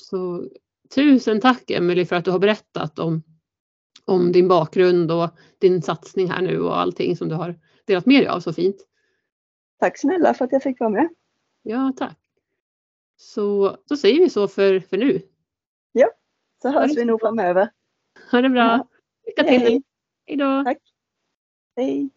[0.00, 0.48] Så
[0.94, 3.22] tusen tack Emelie för att du har berättat om,
[4.04, 5.28] om din bakgrund och
[5.58, 8.86] din satsning här nu och allting som du har delat med dig av så fint.
[9.78, 11.08] Tack snälla för att jag fick vara med.
[11.62, 12.18] Ja, tack.
[13.16, 15.22] Så då säger vi så för, för nu.
[16.62, 17.68] Så hörs vi nog framöver.
[18.30, 18.62] Ha det bra.
[18.62, 18.88] Ja.
[19.26, 19.82] Lycka till.
[20.26, 20.64] Hej då.
[20.64, 20.78] Tack.
[21.76, 22.10] Hej!